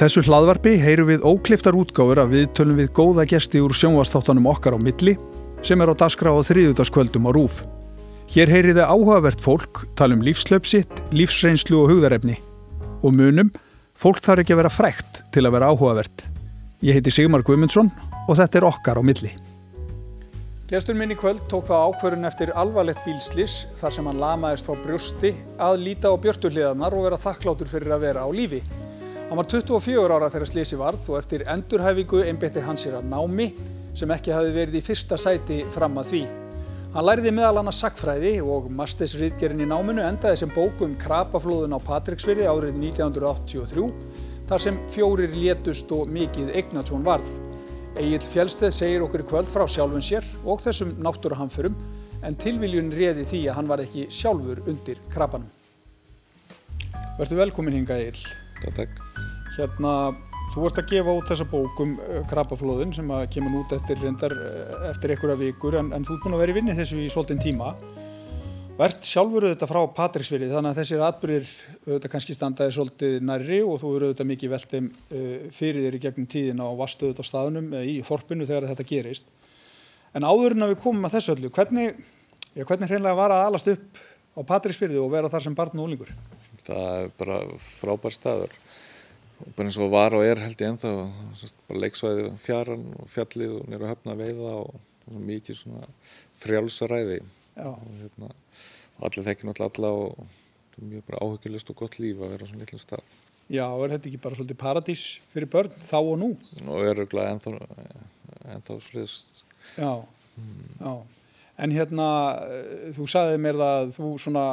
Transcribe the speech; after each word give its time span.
þessu 0.00 0.22
hlaðvarpi 0.26 0.74
heyrum 0.82 1.06
við 1.08 1.22
ókliftar 1.24 1.76
útgáfur 1.78 2.18
að 2.20 2.32
við 2.34 2.46
tölum 2.58 2.76
við 2.80 2.88
góða 2.96 3.24
gesti 3.30 3.62
úr 3.64 3.72
sjónvastáttanum 3.76 4.48
okkar 4.50 4.76
á 4.76 4.78
milli 4.82 5.14
sem 5.64 5.80
er 5.80 5.92
á 5.92 5.94
daskra 5.96 6.34
á 6.34 6.38
þriðutaskvöldum 6.44 7.28
á 7.28 7.30
rúf. 7.32 7.62
Hér 8.34 8.50
heyriði 8.50 8.82
áhugavert 8.82 9.40
fólk 9.40 9.84
tala 9.96 10.18
um 10.18 10.24
lífslöpsitt, 10.26 10.90
lífsreynslu 11.14 11.78
og 11.80 11.92
hugðarefni. 11.92 12.36
Og 13.06 13.14
munum, 13.14 13.52
fólk 13.96 14.20
þarf 14.24 14.42
ekki 14.42 14.56
að 14.56 14.62
vera 14.64 14.72
frækt 14.74 15.20
til 15.32 15.46
að 15.46 15.54
vera 15.56 15.72
áhugavert. 15.72 16.24
Ég 16.84 16.98
heiti 16.98 17.14
Sigmar 17.14 17.46
Guimundsson 17.46 17.92
og 18.26 18.36
þetta 18.36 18.60
er 18.60 18.66
okkar 18.68 19.00
á 19.00 19.02
milli. 19.06 19.32
Gestur 20.66 20.98
minn 20.98 21.14
í 21.14 21.16
kvöld 21.16 21.44
tók 21.46 21.68
þá 21.68 21.76
ákverðun 21.92 22.26
eftir 22.26 22.50
alvarlegt 22.58 23.04
bílslis 23.06 23.68
þar 23.78 23.94
sem 23.94 24.10
hann 24.10 24.18
lamaðist 24.18 24.66
frá 24.66 24.80
brjósti 24.82 25.30
að 25.62 25.78
líta 25.84 26.10
á 26.10 26.18
björtuhliðanar 26.18 26.96
og 26.98 27.06
vera 27.06 27.20
þakklátur 27.22 27.70
fyrir 27.70 27.94
að 27.94 28.08
vera 28.08 28.26
á 28.26 28.30
lífi. 28.34 28.60
Hann 29.26 29.40
var 29.40 29.48
24 29.50 30.06
ára 30.06 30.28
þegar 30.30 30.46
slisi 30.46 30.76
varð 30.78 31.04
og 31.10 31.16
eftir 31.18 31.42
endurhæfingu 31.50 32.20
einbettir 32.28 32.62
hann 32.62 32.78
sér 32.78 33.00
að 33.00 33.08
námi 33.10 33.48
sem 33.98 34.12
ekki 34.14 34.30
hafi 34.30 34.52
verið 34.54 34.76
í 34.78 34.82
fyrsta 34.86 35.18
sæti 35.18 35.64
fram 35.74 35.98
að 35.98 36.12
því. 36.12 36.20
Hann 36.94 37.06
læriði 37.08 37.32
meðal 37.34 37.58
annars 37.58 37.80
sakfræði 37.82 38.36
og 38.46 38.68
mastersriðgerinn 38.78 39.64
í 39.64 39.68
náminu 39.72 40.04
endaði 40.06 40.38
sem 40.44 40.54
bókum 40.54 40.94
krapaflóðun 41.02 41.74
á 41.74 41.82
Patricksfyrði 41.88 42.46
árið 42.46 42.78
1983 42.78 43.90
þar 44.46 44.64
sem 44.68 44.80
fjórir 44.94 45.34
létust 45.34 45.90
og 45.98 46.06
mikið 46.06 46.54
eignatjón 46.62 47.02
varð. 47.10 47.34
Egil 47.98 48.22
Fjellsteð 48.30 48.78
segir 48.78 49.02
okkur 49.08 49.26
kvöld 49.26 49.50
frá 49.50 49.66
sjálfun 49.66 50.06
sér 50.06 50.24
og 50.46 50.62
þessum 50.62 50.94
náttúruhamförum 51.02 51.74
en 52.22 52.38
tilviljun 52.38 52.94
reði 52.94 53.26
því 53.26 53.44
að 53.50 53.58
hann 53.58 53.74
var 53.74 53.82
ekki 53.82 54.06
sjálfur 54.06 54.62
undir 54.70 55.02
krapanum. 55.10 55.50
Verður 57.18 57.46
velkomin 57.48 57.82
hinga 57.82 57.98
Egil. 57.98 58.45
Takk. 58.64 59.02
Hérna, 59.56 59.92
þú 60.52 60.64
vart 60.64 60.80
að 60.80 60.88
gefa 60.92 61.14
út 61.16 61.28
þessa 61.30 61.46
bók 61.50 61.82
um 61.84 61.94
uh, 61.96 62.22
krapaflóðun 62.30 62.94
sem 62.96 63.12
að 63.14 63.28
kemur 63.36 63.60
út 63.62 63.76
eftir 63.76 64.00
reyndar 64.02 64.34
uh, 64.36 64.88
eftir 64.90 65.14
einhverja 65.14 65.38
vikur 65.40 65.78
en, 65.80 65.92
en 65.96 66.06
þú 66.06 66.16
ert 66.16 66.26
búin 66.26 66.36
að 66.36 66.42
vera 66.44 66.54
í 66.54 66.56
vinni 66.58 66.76
þessu 66.76 67.00
í 67.02 67.08
svolítinn 67.12 67.42
tíma. 67.42 67.74
Vert 68.76 69.08
sjálfur 69.08 69.46
auðvitað 69.46 69.70
frá 69.70 69.80
Patricksfyrði 69.96 70.50
þannig 70.52 70.74
að 70.74 70.80
þessir 70.82 71.04
atbyrðir 71.06 71.52
auðvitað 71.86 72.12
kannski 72.12 72.36
standaði 72.36 72.74
svolítið 72.76 73.14
nærri 73.24 73.62
og 73.64 73.78
þú 73.80 73.92
eru 73.96 74.10
auðvitað 74.10 74.30
mikið 74.32 74.52
veltið 74.52 74.90
uh, 74.90 75.46
fyrir 75.56 75.86
þér 75.86 75.96
í 75.96 76.02
gegnum 76.04 76.28
tíðina 76.34 76.68
og 76.68 76.82
vastu 76.82 77.08
auðvitað 77.08 77.24
á 77.24 77.30
staðunum 77.30 77.72
í 77.80 77.96
þorpinu 78.04 78.48
þegar 78.48 78.68
þetta 78.72 78.88
gerist. 78.90 79.32
En 80.16 80.24
áður 80.24 80.56
en 80.56 80.66
að 80.66 80.74
við 80.74 80.84
komum 80.84 81.08
að 81.08 81.16
þessu 81.16 81.34
öllu, 81.34 81.48
hvernig, 81.52 81.96
já, 82.56 82.62
hvernig 82.64 82.92
hreinlega 82.92 83.18
var 83.18 83.34
að 83.34 83.48
alast 83.50 83.72
upp 83.72 84.04
á 84.36 84.40
Patricksfyrði 84.44 85.00
og 85.00 85.12
vera 85.14 85.30
þar 85.32 85.46
sem 85.46 85.56
barn 85.56 85.80
og 85.80 85.88
úlingur? 85.88 86.12
Það 86.66 86.88
er 87.00 87.12
bara 87.16 87.38
frábær 87.62 88.14
staður. 88.14 88.56
Bara 89.56 89.68
eins 89.68 89.78
og 89.80 89.92
var 89.92 90.16
og 90.16 90.24
er 90.24 90.40
held 90.40 90.60
ég 90.60 90.72
ennþá, 90.72 90.92
bara 91.68 91.82
leiksvæði 91.84 92.28
fjaran 92.40 92.86
og 92.96 93.08
fjallið 93.12 93.58
og 93.58 93.66
nýra 93.72 93.90
höfna 93.92 94.16
veiða 94.16 94.54
og, 94.62 94.78
og 95.10 95.22
mikið 95.28 95.60
svona 95.60 95.88
frjálsaræði. 96.40 97.20
Já. 97.56 97.68
Og 97.72 97.92
hérna, 98.00 98.32
allir 99.08 99.26
þekkir 99.28 99.50
náttúrulega 99.50 99.80
alla 99.80 99.92
og 100.04 100.16
það 100.72 100.82
er 100.82 100.90
mjög 100.92 101.06
bara 101.10 101.22
áhugilist 101.24 101.72
og 101.72 101.80
gott 101.82 101.98
líf 102.00 102.20
að 102.20 102.32
vera 102.36 102.48
svona 102.48 102.64
litlum 102.64 102.82
stað. 102.82 103.12
Já, 103.46 103.66
er 103.70 103.92
þetta 103.94 104.08
ekki 104.10 104.22
bara 104.24 104.36
svolítið 104.36 104.58
paradís 104.58 105.02
fyrir 105.32 105.50
börn 105.52 105.76
þá 105.78 105.98
og 106.00 106.16
nú? 106.18 106.30
Og 106.66 106.88
öruglega 106.90 107.36
ennþá, 107.36 107.52
ennþá 108.56 108.78
sliðist. 108.88 109.44
Já, 109.76 109.92
já. 110.80 110.94
En 111.56 111.72
hérna, 111.72 112.08
eh, 112.52 112.90
þú 112.96 113.06
sagði 113.08 113.38
mér 113.40 113.56
það 113.60 113.78
að 113.80 113.94
þú 113.96 114.10
svona, 114.20 114.44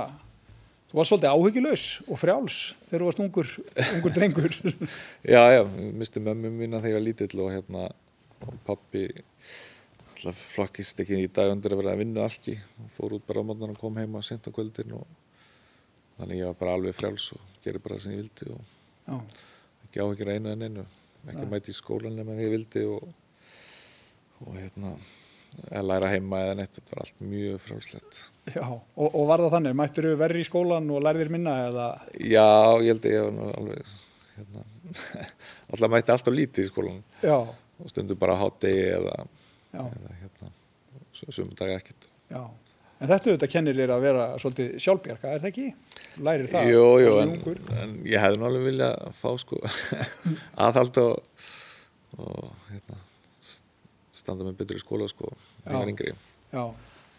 þú 0.91 0.99
var 0.99 1.09
svolítið 1.09 1.33
áhyggjulegs 1.33 1.85
og 2.07 2.21
frjáls 2.21 2.61
þegar 2.85 3.03
þú 3.03 3.09
varst 3.09 3.23
ungur, 3.25 3.51
ungur 3.89 4.15
drengur. 4.15 4.57
Já, 5.33 5.43
já, 5.57 5.61
misti 5.99 6.23
mömmu 6.23 6.53
mína 6.53 6.79
þegar 6.79 6.93
ég 6.93 6.99
var 6.99 7.07
lítill 7.09 7.43
og 7.43 7.51
hérna, 7.51 7.89
og 8.43 8.57
pappi 8.67 9.07
alltaf 10.23 10.39
flokkist 10.53 11.01
ekki 11.03 11.19
í 11.25 11.31
dag 11.31 11.51
undir 11.51 11.73
að 11.75 11.81
vera 11.81 11.93
að 11.97 12.01
vinna 12.03 12.23
alki 12.23 12.53
og 12.79 12.91
fór 12.95 13.17
út 13.17 13.25
bara 13.27 13.43
á 13.43 13.47
mótnan 13.47 13.73
og 13.73 13.79
kom 13.79 13.97
heima 13.99 14.21
sent 14.23 14.47
á 14.47 14.55
kvöldin 14.55 14.93
og 14.95 15.07
þannig 16.19 16.39
ég 16.39 16.47
var 16.47 16.59
bara 16.61 16.75
alveg 16.77 16.95
frjáls 16.95 17.25
og 17.35 17.41
gerði 17.63 17.81
bara 17.83 17.99
sem 17.99 18.13
ég 18.15 18.21
vildi 18.21 18.53
og 18.53 18.61
Já, 19.03 19.17
ekki 19.83 20.03
áhyggjur 20.03 20.31
einu 20.31 20.53
en 20.53 20.63
einu 20.63 20.85
ekki 21.27 21.49
mæti 21.51 21.73
í 21.73 21.75
skólan 21.75 22.15
nema 22.15 22.37
þegar 22.37 22.47
ég 22.47 22.55
vildi 22.55 22.85
og, 22.93 23.11
og 24.45 24.55
hérna 24.55 24.93
að 25.69 25.85
læra 25.89 26.09
heima 26.11 26.39
eða 26.45 26.55
neitt 26.59 26.77
þetta 26.77 26.95
var 26.95 27.03
allt 27.03 27.25
mjög 27.33 27.59
frjálslegt 27.63 28.21
já. 28.55 28.63
Og, 28.63 29.07
og 29.07 29.27
var 29.29 29.43
það 29.43 29.53
þannig, 29.57 29.75
mættur 29.79 30.07
þú 30.09 30.15
verri 30.21 30.41
í 30.43 30.47
skólan 30.47 30.89
og 30.93 31.03
lærðir 31.05 31.31
minna 31.33 31.53
eða? 31.67 31.89
Já, 32.17 32.47
ég 32.83 32.89
held 32.93 33.07
að 33.09 33.15
ég 33.15 33.27
var 33.27 33.59
alveg 33.61 33.93
hérna, 34.37 34.65
alltaf 35.73 35.93
mætti 35.93 36.15
allt 36.15 36.31
og 36.31 36.37
lítið 36.39 36.65
í 36.65 36.71
skólan 36.71 36.99
Já, 37.23 37.37
og 37.43 37.93
stundum 37.93 38.19
bara 38.21 38.39
hátegi 38.41 38.83
eða, 38.97 39.15
já, 39.73 39.83
eða 39.83 40.17
hérna, 40.23 40.51
sumum 41.13 41.55
dag 41.59 41.77
ekkert 41.77 42.09
já. 42.33 42.43
En 43.03 43.09
þetta 43.11 43.33
auðvitað 43.33 43.51
kennir 43.51 43.75
þér 43.75 43.91
að 43.91 44.03
vera 44.05 44.25
svolítið 44.39 44.75
sjálfbjarga, 44.79 45.31
er 45.35 45.41
það 45.43 45.49
ekki? 45.49 45.63
Lærir 46.23 46.47
það? 46.47 46.69
Jú, 46.71 46.83
jú, 47.03 47.15
en, 47.19 47.33
en 47.83 47.95
ég 48.07 48.21
hefði 48.23 48.39
nú 48.39 48.47
alveg 48.47 48.67
vilja 48.69 48.91
fá 49.17 49.27
sko 49.41 49.59
aðhald 50.67 50.99
og, 51.01 51.49
og 52.15 52.69
hérna, 52.69 53.02
standa 54.23 54.47
með 54.47 54.57
betur 54.63 54.79
í 54.79 54.83
skóla 54.83 55.07
sko, 55.11 55.29
þegar 55.67 55.91
yngri. 55.93 56.15
Já, 56.53 56.65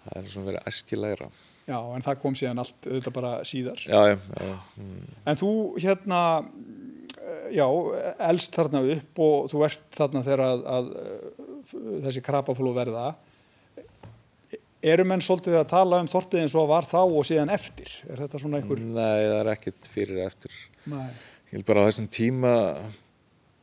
Það 0.04 0.16
er 0.20 0.26
svona 0.34 0.48
verið 0.50 0.66
æskilægra. 0.68 1.26
já, 1.64 1.76
en 1.96 2.02
það 2.04 2.18
kom 2.20 2.34
síðan 2.36 2.58
allt 2.60 2.88
auðvitað 2.90 3.14
bara 3.16 3.30
síðar. 3.48 3.78
Já, 3.88 4.00
já, 4.10 4.16
já, 4.36 4.56
mm, 4.76 5.06
En 5.32 5.38
þú 5.40 5.50
hérna, 5.80 6.18
eh, 7.16 7.46
já, 7.56 7.64
elst 8.28 8.52
þarna 8.58 8.82
upp 8.98 9.22
og 9.24 9.48
þú 9.52 9.62
ert 9.64 9.86
þarna 9.96 10.22
þegar 10.26 10.42
að, 10.44 10.66
að 10.74 10.90
eh, 11.00 12.02
þessi 12.04 12.22
krapaflú 12.26 12.74
verða. 12.76 13.06
Eru 14.84 15.06
menn 15.08 15.22
svolítið 15.24 15.56
að 15.62 15.70
tala 15.72 15.98
um 16.04 16.08
þorpið 16.12 16.42
eins 16.42 16.54
og 16.60 16.68
var 16.68 16.84
þá 16.84 16.98
og 17.06 17.24
síðan 17.24 17.48
eftir? 17.54 17.88
Er 18.12 18.20
þetta 18.26 18.40
svona 18.42 18.58
einhver? 18.60 18.82
nei, 18.84 19.22
það 19.24 19.38
er 19.40 19.50
ekkert 19.54 19.88
fyrir 19.88 20.20
eftir. 20.26 20.52
Nei. 20.92 21.06
Ég 21.48 21.54
held 21.56 21.64
bara 21.70 21.80
á 21.80 21.88
þessum 21.88 22.08
tíma 22.12 22.50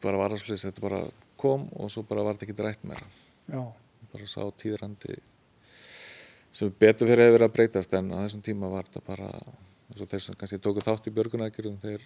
bara 0.02 0.18
var 0.18 0.34
það 0.34 0.41
svolítið, 0.41 0.63
þetta 0.72 0.81
bara 0.88 1.02
kom 1.38 1.68
og 1.78 1.91
svo 1.94 2.02
bara 2.09 2.23
var 2.25 2.34
þetta 2.40 2.47
ekki 2.50 2.66
rætt 2.66 2.88
meira. 2.90 3.06
Já, 3.50 3.62
Bara 4.12 4.28
sá 4.28 4.44
tíðrandi 4.59 5.16
sem 6.52 6.72
betur 6.75 7.07
fyrir 7.07 7.29
hefur 7.29 7.38
verið 7.38 7.47
að 7.47 7.53
breytast 7.56 7.94
en 7.96 8.12
á 8.12 8.19
þessum 8.25 8.44
tíma 8.44 8.69
var 8.72 8.90
þetta 8.90 9.03
bara 9.07 9.29
eins 9.91 10.03
og 10.03 10.09
þeir 10.12 10.24
sem 10.25 10.38
kannski 10.40 10.59
tóku 10.59 10.84
þátt 10.84 11.07
í 11.07 11.13
björgunækjurðum 11.16 11.78
þeir, 11.79 12.03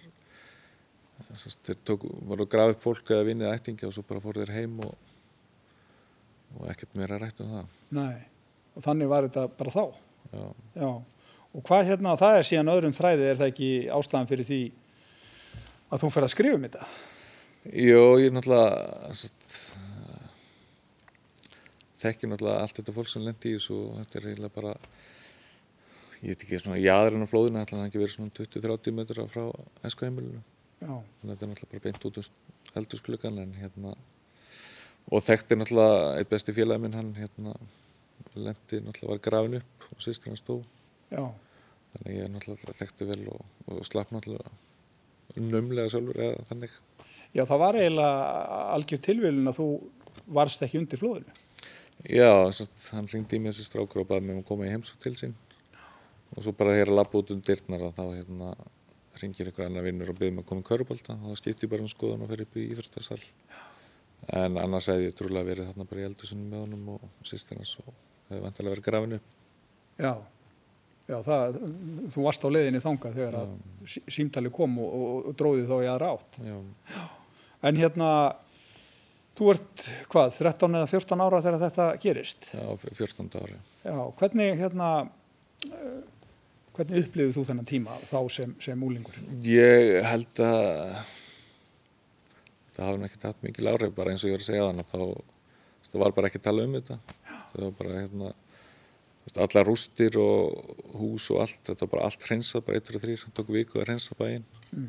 þess, 1.32 1.58
þeir 1.66 1.80
tóku, 1.86 2.12
voru 2.30 2.46
að 2.46 2.52
grafa 2.54 2.76
upp 2.76 2.84
fólk 2.84 3.10
eða 3.10 3.26
vinnið 3.26 3.50
ættingi 3.50 3.88
og 3.88 3.94
svo 3.96 4.06
bara 4.06 4.22
fóru 4.22 4.44
þeir 4.44 4.54
heim 4.54 4.78
og, 4.86 4.94
og 6.54 6.70
ekkert 6.70 6.94
meira 6.98 7.18
rætt 7.22 7.42
um 7.42 7.52
það. 7.56 7.76
nei. 7.98 8.16
Og 8.76 8.84
þannig 8.84 9.08
var 9.08 9.24
þetta 9.24 9.46
bara 9.56 9.72
þá. 9.72 9.84
Já. 10.36 10.46
Já. 10.76 10.90
Og 11.56 11.62
hvað 11.64 11.86
hérna, 11.88 12.16
það 12.20 12.38
er 12.38 12.48
síðan 12.50 12.70
öðrum 12.74 12.96
þræði, 12.96 13.28
er 13.30 13.38
það 13.40 13.52
ekki 13.54 13.68
ástæðan 13.96 14.28
fyrir 14.28 14.48
því 14.50 14.58
að 15.88 16.02
þú 16.02 16.10
fer 16.12 16.26
að 16.26 16.32
skrifa 16.34 16.58
um 16.58 16.66
þetta? 16.66 16.88
Jó, 17.72 18.02
ég 18.20 18.34
náttúrulega 18.36 19.14
satt, 21.96 22.02
þekki 22.02 22.30
náttúrulega 22.30 22.64
allt 22.64 22.80
þetta 22.80 22.94
fólk 22.96 23.10
sem 23.10 23.24
lendi 23.24 23.52
í 23.52 23.56
þessu 23.56 23.76
og 23.76 23.94
þetta 24.00 24.18
er 24.18 24.28
eiginlega 24.30 24.56
bara 24.56 24.74
ég 26.22 26.28
veit 26.32 26.44
ekki 26.44 26.60
svona 26.62 26.80
jaðurinn 26.80 27.24
á 27.24 27.32
flóðinu 27.32 27.62
ætla 27.62 27.78
hann 27.78 27.88
ekki 27.88 28.02
verið 28.02 28.14
svona 28.16 28.36
20-30 28.36 28.96
metra 28.96 29.26
frá 29.30 29.44
eskaheimilinu 29.88 30.42
Já, 30.76 30.92
þannig 30.92 31.24
að 31.24 31.32
þetta 31.32 31.46
er 31.46 31.50
náttúrulega 31.52 31.72
bara 31.72 31.86
beint 31.86 32.06
út 32.08 32.20
um 32.20 32.76
eldursklukkan 32.80 33.40
en 33.42 33.56
hérna 33.56 33.96
og 35.06 35.24
þekkti 35.24 35.60
náttúrulega 35.60 36.12
eitt 36.20 36.30
besti 36.32 36.54
félagi 36.56 36.84
minn 36.84 36.96
hann 36.98 37.12
hérna 37.16 37.56
lendi 38.36 38.82
náttúrulega 38.84 39.12
var 39.14 39.24
grafin 39.24 39.58
upp 39.60 39.90
og 39.92 40.04
sýstir 40.04 40.32
hann 40.32 40.40
stó 40.40 40.60
já, 41.10 41.24
þannig 41.94 42.12
að 42.12 42.16
ég 42.20 42.32
náttúrulega 42.34 42.78
þekkti 42.82 43.10
vel 43.12 43.22
og, 43.32 43.44
og 43.72 43.84
slapp 43.88 44.12
náttúrulega 44.12 44.52
numlega 45.34 45.90
sjálfur 45.90 46.20
eða 46.20 46.44
þannig. 46.50 46.76
Já, 47.34 47.42
það 47.44 47.62
var 47.62 47.78
eiginlega 47.80 48.60
algjör 48.76 49.02
tilvílun 49.06 49.50
að 49.50 49.58
þú 49.58 49.66
varst 50.36 50.62
ekki 50.64 50.80
undir 50.80 51.00
flóðinu. 51.00 51.34
Já, 52.06 52.30
satt, 52.54 52.76
hann 52.94 53.08
ringdi 53.10 53.38
í 53.38 53.42
mig 53.42 53.52
þessi 53.54 53.66
strákur 53.66 54.04
og 54.04 54.08
baði 54.10 54.26
mig 54.28 54.36
um 54.36 54.42
að 54.44 54.48
koma 54.50 54.66
í 54.68 54.72
heimsók 54.72 55.00
til 55.02 55.14
sín. 55.18 55.32
Og 56.36 56.42
svo 56.44 56.52
bara 56.54 56.74
hér 56.76 56.90
að 56.92 56.98
labba 57.00 57.18
út 57.22 57.32
um 57.34 57.40
dyrnar 57.42 57.82
að 57.88 57.96
þá 57.98 58.04
hérna 58.14 58.50
ringir 59.22 59.48
einhver 59.48 59.66
annar 59.70 59.86
vinnur 59.86 60.10
og 60.12 60.18
byrði 60.20 60.36
mig 60.36 60.44
að 60.44 60.50
koma 60.50 60.62
í 60.62 60.68
körubólta 60.68 61.16
og 61.16 61.32
þá 61.32 61.40
skipti 61.40 61.66
ég 61.66 61.72
bara 61.72 61.82
um 61.86 61.90
skoðun 61.90 62.22
og 62.26 62.30
fer 62.30 62.42
upp 62.44 62.56
í 62.60 62.66
íþróttasal. 62.74 63.18
En 64.36 64.58
annars 64.60 64.88
hefði 64.90 65.08
ég 65.08 65.16
trúlega 65.18 65.48
verið 65.50 65.68
þarna 65.70 65.86
bara 65.90 66.02
í 66.02 66.06
eldusunum 66.10 66.48
með 66.52 66.62
honum 66.64 66.88
og 66.96 67.26
sýstirnas 67.26 67.74
og 67.82 67.90
hefði 68.30 68.42
vantilega 68.44 68.74
verið 68.76 68.86
grafinu 68.90 69.18
Já, 69.96 70.12
já, 71.08 71.16
það, 71.24 71.58
þú 72.12 72.24
varst 72.26 72.42
á 72.44 72.48
leiðinni 72.52 72.80
þangað 72.84 73.14
þegar 73.20 73.36
að 73.40 73.52
sí- 73.94 74.02
símtali 74.18 74.50
kom 74.52 74.74
og, 74.82 74.90
og, 74.98 75.28
og 75.30 75.36
dróði 75.40 75.62
þá 75.70 75.76
í 75.78 75.88
aðra 75.94 76.10
átt. 76.16 76.40
Já, 76.44 76.56
En 77.66 77.78
hérna, 77.80 78.08
þú 79.36 79.52
ert, 79.52 79.86
hvað, 80.12 80.32
13 80.38 80.80
eða 80.80 80.90
14 80.92 81.24
ára 81.26 81.42
þegar 81.44 81.62
þetta 81.66 81.86
gerist? 82.02 82.50
já, 82.52 82.64
á 82.64 82.74
14. 82.76 83.30
ári 83.42 83.58
Já, 83.86 83.98
hvernig 84.18 84.58
hérna, 84.58 84.90
eh, 85.68 86.00
hvernig 86.76 87.04
upplifið 87.04 87.36
þú 87.36 87.46
þennan 87.50 87.70
tíma 87.70 88.00
þá 88.08 88.18
sem, 88.38 88.56
sem 88.60 88.82
úlingur? 88.88 89.20
Ég 89.46 90.00
held 90.06 90.42
að 90.42 91.14
það 92.76 92.90
hafi 92.90 93.08
ekki 93.08 93.24
haft 93.24 93.46
mikil 93.46 93.70
áhrif 93.70 93.94
bara 93.96 94.12
eins 94.12 94.24
og 94.24 94.30
ég 94.30 94.36
var 94.36 94.44
að 94.44 94.50
segja 94.50 94.68
þannig 94.68 94.90
þá 94.90 95.00
það 95.86 96.02
var 96.02 96.16
bara 96.16 96.28
ekki 96.30 96.40
að 96.40 96.46
tala 96.48 96.66
um 96.66 96.76
þetta 96.76 96.98
það 97.52 97.62
var 97.62 97.74
bara 97.78 98.02
hérna 98.02 98.32
allar 99.42 99.66
rústir 99.66 100.16
og 100.20 100.76
hús 101.00 101.30
og 101.34 101.42
allt 101.44 101.60
þetta 101.66 101.86
var 101.86 101.92
bara 101.94 102.06
allt 102.08 102.26
hreinsað, 102.28 102.64
bara 102.66 102.78
eittur 102.78 102.98
og 102.98 103.04
þrýr 103.04 103.22
það 103.22 103.34
tók 103.38 103.52
viku 103.56 103.80
að 103.80 103.88
hreinsa 103.88 104.16
bæinn 104.18 104.44
mm. 104.70 104.88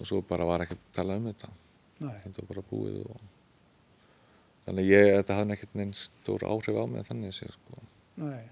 og 0.00 0.08
svo 0.08 0.22
bara 0.26 0.48
var 0.48 0.64
ekki 0.64 0.76
að 0.78 0.86
tala 0.96 1.18
um 1.20 1.28
þetta 1.30 1.52
Nei. 2.02 2.16
þetta 2.24 2.34
var 2.40 2.48
bara 2.50 2.64
búið 2.70 2.98
og 3.04 3.20
þannig 4.66 4.90
ég, 4.90 5.08
þetta 5.20 5.38
hafði 5.38 5.50
nekkit 5.52 5.78
neins 5.78 6.04
stór 6.10 6.44
áhrif 6.46 6.78
á 6.78 6.84
mig 6.90 7.08
þannig 7.08 7.34
sé 7.36 7.48
sko. 7.52 7.82
Nei. 8.22 8.44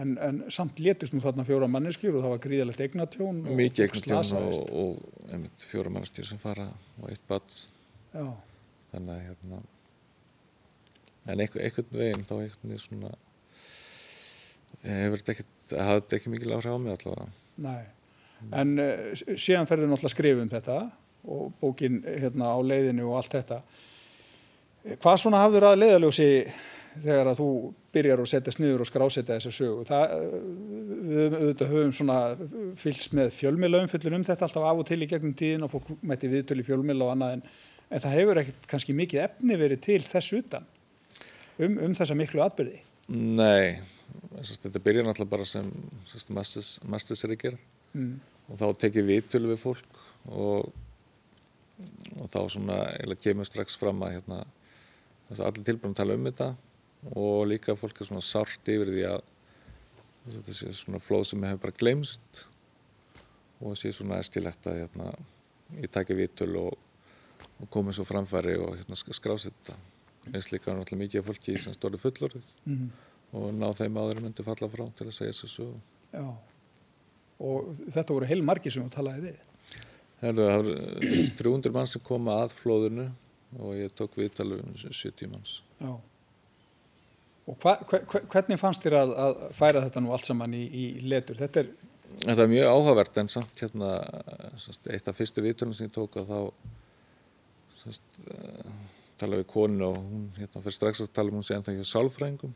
En, 0.00 0.14
en 0.22 0.44
samt 0.54 0.78
létist 0.78 1.14
nú 1.16 1.22
þarna 1.22 1.42
fjóra 1.48 1.66
manneskjur 1.70 2.14
og 2.14 2.22
það 2.22 2.34
var 2.36 2.42
gríðalegt 2.44 2.82
eignatjón 2.84 3.40
og 3.42 3.56
mikið 3.58 3.88
eignatjón 3.88 4.44
og, 4.46 4.60
og, 4.70 5.00
og 5.34 5.64
fjóra 5.64 5.90
manneskjur 5.90 6.28
sem 6.28 6.38
fara 6.38 6.68
og 7.00 7.08
eitt 7.10 7.24
bats 7.30 7.64
þannig 8.12 9.10
að 9.16 9.24
hérna 9.24 9.58
en 11.26 11.42
einhvern 11.42 11.90
veginn 11.90 12.22
þá 12.22 12.36
einhvern 12.36 12.70
veginn 12.70 12.84
svona 12.84 13.10
hefur 14.84 15.20
þetta 15.20 15.34
ekki 15.34 15.46
það 15.70 15.88
hafði 15.90 16.18
ekki 16.18 16.32
mikil 16.32 16.54
áhrif 16.56 16.74
á 16.74 16.78
mig 16.80 16.94
allavega. 16.94 17.28
Nei, 17.60 17.82
en 18.56 18.72
uh, 18.80 19.22
síðan 19.34 19.68
ferður 19.68 19.90
náttúrulega 19.90 20.14
skrifum 20.14 20.50
þetta 20.52 20.78
og 21.30 21.50
bókin 21.60 22.00
hérna 22.06 22.54
á 22.54 22.58
leiðinu 22.64 23.10
og 23.10 23.18
allt 23.20 23.36
þetta 23.36 23.60
hvað 25.00 25.22
svona 25.22 25.44
hafður 25.44 25.68
að 25.70 25.80
leiðaljósi 25.82 26.28
þegar 27.00 27.30
að 27.30 27.40
þú 27.40 27.48
byrjar 27.94 28.22
að 28.22 28.28
setja 28.32 28.54
sniður 28.54 28.84
og 28.84 28.88
skrásetta 28.88 29.36
þessa 29.36 29.52
sögu? 29.54 29.84
Það, 29.88 30.14
við 31.10 31.36
auðvitað 31.38 31.72
höfum 31.74 31.94
svona 31.96 32.18
fylgst 32.80 33.16
með 33.18 33.32
fjölmiðlaumfyllin 33.36 34.18
um 34.18 34.26
þetta 34.26 34.48
alltaf 34.48 34.66
af 34.66 34.82
og 34.82 34.88
til 34.88 35.00
í 35.04 35.08
gegnum 35.10 35.36
tíðin 35.38 35.66
og 35.66 35.72
fólk 35.74 35.92
mæti 36.02 36.30
viðtölu 36.32 36.66
fjölmiðla 36.66 37.06
og 37.06 37.14
annað 37.14 37.36
en, 37.36 37.46
en 37.90 38.04
það 38.04 38.16
hefur 38.18 38.42
ekkert 38.42 38.68
kannski 38.74 38.96
mikið 38.98 39.24
efni 39.28 39.58
verið 39.60 39.82
til 39.86 40.00
þess 40.06 40.36
utan 40.40 40.68
um, 41.58 41.78
um 41.86 41.96
þessa 41.96 42.18
miklu 42.18 42.44
atbyrði 42.46 42.82
Nei, 43.10 43.80
þetta 44.38 44.82
byrjar 44.82 45.08
náttúrulega 45.08 45.32
bara 45.32 45.46
sem 45.48 45.66
mastisrikir 46.86 47.56
mm. 47.92 48.12
og 48.50 48.60
þá 48.60 48.68
tekið 48.86 49.08
viðtölu 49.08 49.50
við 49.50 49.62
fólk 49.62 50.00
og, 50.30 50.70
og 52.18 52.30
þá 52.30 52.40
svona 52.54 52.80
kemur 53.22 53.48
strax 53.48 53.78
fram 53.80 54.02
að 54.06 54.18
hérna, 54.18 54.44
allir 55.38 55.64
tilbúin 55.64 55.94
að 55.94 56.00
tala 56.02 56.16
um 56.18 56.26
þetta 56.26 56.48
og 57.16 57.46
líka 57.48 57.76
fólk 57.78 58.00
er 58.00 58.08
svona 58.08 58.24
sárt 58.24 58.68
yfir 58.68 58.90
því 58.90 59.04
að 59.08 59.20
þetta 60.30 60.56
sé 60.56 60.72
svona 60.76 61.00
flóð 61.00 61.26
sem 61.30 61.44
hefur 61.46 61.62
bara 61.64 61.78
glemst 61.80 62.44
og 63.60 63.76
sé 63.78 63.92
svona 63.94 64.20
eskilegt 64.20 64.66
að 64.68 64.82
hérna, 64.82 65.12
ég 65.78 65.92
taki 65.92 66.16
vitul 66.16 66.50
og, 66.60 66.76
og 67.60 67.70
komi 67.72 67.94
svo 67.96 68.06
framfæri 68.08 68.56
og 68.60 68.76
hérna, 68.78 68.98
skrásetta 68.98 69.76
eins 70.30 70.50
líka 70.52 70.74
náttúrulega 70.74 71.04
mikið 71.04 71.26
fólki 71.26 71.56
sem 71.60 71.74
stóri 71.74 72.00
fullorðið 72.00 72.46
mm 72.64 72.76
-hmm. 72.76 72.90
og 73.38 73.54
ná 73.54 73.68
þeim 73.76 73.96
aður 73.96 74.22
myndi 74.22 74.44
falla 74.44 74.68
frá 74.68 74.84
til 74.96 75.06
að 75.06 75.16
segja 75.16 75.32
þessu 75.32 75.72
Já, 76.12 76.36
og 77.38 77.76
þetta 77.88 78.14
voru 78.14 78.26
heil 78.26 78.42
margi 78.42 78.70
sem 78.70 78.84
þú 78.84 78.90
talaði 78.90 79.20
við? 79.20 79.36
Það 80.20 80.34
voru 80.36 80.74
300 81.38 81.72
mann 81.72 81.86
sem 81.86 82.02
koma 82.02 82.42
að 82.44 82.52
flóðinu 82.52 83.10
og 83.58 83.74
ég 83.78 83.92
tók 83.96 84.14
viðtalið 84.18 84.62
um 84.62 84.74
70 84.78 85.30
manns. 85.32 85.60
Já. 85.80 85.92
Og 87.50 87.56
hva, 87.62 87.76
hva, 87.88 88.20
hvernig 88.30 88.60
fannst 88.60 88.84
þér 88.84 88.98
að, 89.00 89.14
að 89.24 89.40
færa 89.56 89.82
þetta 89.86 90.02
nú 90.04 90.12
allt 90.14 90.28
saman 90.28 90.54
í, 90.54 90.62
í 90.70 90.84
letur? 91.10 91.40
Þetta 91.40 91.64
er... 91.64 91.72
þetta 92.22 92.44
er 92.44 92.52
mjög 92.52 92.70
áhugavert 92.70 93.20
en 93.22 93.32
samt 93.32 93.62
hérna 93.64 93.90
sest, 94.60 94.86
eitt 94.92 95.10
af 95.10 95.18
fyrstu 95.18 95.42
viðtölunum 95.44 95.78
sem 95.78 95.88
ég 95.88 95.94
tók 95.96 96.20
að 96.20 96.30
þá 96.30 96.40
sest, 97.80 98.06
uh, 98.28 98.74
tala 99.18 99.40
við 99.40 99.48
konu 99.50 99.88
og 99.88 99.98
hún 99.98 100.26
hérna 100.38 100.62
fyrir 100.62 100.78
strax 100.78 101.02
að 101.02 101.14
tala 101.16 101.32
um 101.32 101.40
hún 101.40 101.46
sé 101.48 101.56
ennþá 101.56 101.74
ekki 101.74 101.90
sálfræðingum. 101.90 102.54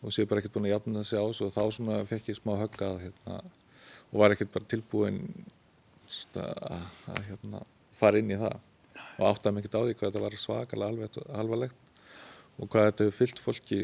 Og 0.00 0.12
sé 0.16 0.24
bara 0.24 0.40
ekkert 0.40 0.54
búin 0.56 0.68
að 0.68 0.74
jafna 0.74 1.02
þessi 1.02 1.20
ás 1.20 1.42
og 1.44 1.52
þá 1.52 1.62
svona 1.76 2.00
fekk 2.08 2.30
ég 2.32 2.38
smá 2.38 2.54
höggað 2.56 3.02
hérna, 3.04 3.40
og 4.10 4.22
var 4.22 4.34
ekkert 4.34 4.52
bara 4.54 4.68
tilbúin 4.68 5.20
sest, 6.08 6.36
að, 6.40 6.84
að 7.12 7.26
hérna, 7.28 7.60
fara 7.96 8.20
inn 8.20 8.32
í 8.32 8.38
það 8.40 8.58
og 9.20 9.28
áttaði 9.28 9.56
mikið 9.58 9.76
á 9.76 9.80
því 9.84 9.94
hvað 9.94 10.06
þetta 10.08 10.24
var 10.24 10.36
svakalega 10.40 11.24
alvarlegt 11.36 11.86
og 12.60 12.68
hvað 12.72 12.88
þetta 12.88 13.06
hefur 13.06 13.16
fyllt 13.18 13.40
fólki 13.40 13.78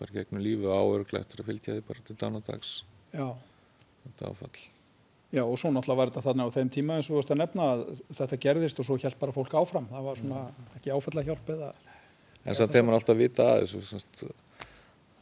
bara 0.00 0.16
gegnum 0.18 0.44
lífi 0.44 0.68
og 0.68 0.76
áörglegt 0.76 1.34
að 1.36 1.48
fylgja 1.48 1.76
því 1.76 1.84
bara 1.88 2.04
til 2.04 2.16
dánadags 2.20 2.70
þetta 3.14 4.30
áfall. 4.30 4.54
Já 5.34 5.42
og 5.42 5.56
svo 5.58 5.72
náttúrulega 5.74 5.98
var 5.98 6.12
þetta 6.12 6.24
þarna 6.28 6.46
á 6.46 6.54
þeim 6.54 6.70
tíma 6.76 6.98
eins 6.98 7.08
og 7.08 7.16
þú 7.16 7.20
veist 7.20 7.34
að 7.34 7.40
nefna 7.40 7.66
að 7.72 7.82
þetta 8.20 8.40
gerðist 8.44 8.80
og 8.80 8.88
svo 8.88 8.98
hjælt 9.00 9.18
bara 9.20 9.34
fólk 9.34 9.56
áfram. 9.58 9.88
Það 9.90 10.06
var 10.08 10.20
svona 10.20 10.44
ekki 10.76 10.94
áfalla 10.94 11.26
hjálp 11.26 11.52
eða 11.56 11.72
En 12.44 12.56
samt 12.56 12.74
hefur 12.76 12.84
maður 12.84 12.98
alltaf 13.00 13.16
vita 13.16 13.48
að 13.54 13.62
þessu 13.64 14.30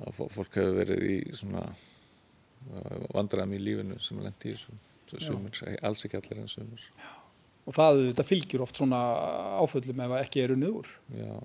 að 0.02 0.16
fólk 0.18 0.58
hefur 0.58 0.78
verið 0.80 1.04
í 1.06 1.18
svona 1.38 1.64
vandraðum 3.14 3.54
í 3.54 3.62
lífinu 3.62 3.98
sem 4.02 4.18
er 4.18 4.28
lengt 4.28 4.46
í 4.46 4.54
þessu. 4.56 4.78
Alls 5.86 6.06
ekki 6.06 6.18
allir 6.18 6.42
en 6.42 6.50
sumur 6.50 6.86
Já 6.98 7.21
og 7.62 7.76
það 7.76 8.02
þetta 8.08 8.26
fylgjur 8.26 8.64
oft 8.66 8.80
svona 8.80 9.00
áföllum 9.62 10.02
ef 10.06 10.16
ekki 10.24 10.44
eru 10.46 10.58
niður 10.58 10.90
Já 11.14 11.36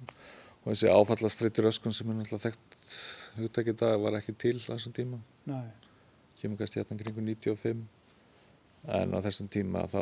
og 0.67 0.73
þessi 0.73 0.89
áfallastreitur 0.91 1.69
öskun 1.69 1.93
sem 1.95 2.09
er 2.11 2.17
náttúrulega 2.17 2.49
þekkt 2.49 2.95
hugtækið 3.37 3.77
dag 3.79 4.01
var 4.03 4.17
ekki 4.17 4.33
til 4.35 4.57
þessum 4.59 4.95
tíma 4.95 5.19
Nei. 5.47 5.69
kemur 6.41 6.59
kannski 6.59 6.81
hérna 6.81 6.97
kringu 6.99 7.23
95 7.23 7.85
en 8.97 9.15
á 9.15 9.19
þessum 9.23 9.47
tíma 9.51 9.85
þá 9.87 10.01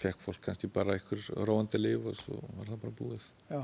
fekk 0.00 0.24
fólk 0.24 0.42
kannski 0.48 0.70
bara 0.72 0.96
einhver 0.98 1.22
róandi 1.46 1.78
líf 1.78 2.10
og 2.10 2.18
svo 2.18 2.40
var 2.58 2.72
það 2.72 2.82
bara 2.82 2.98
búið 2.98 3.28
Já. 3.52 3.62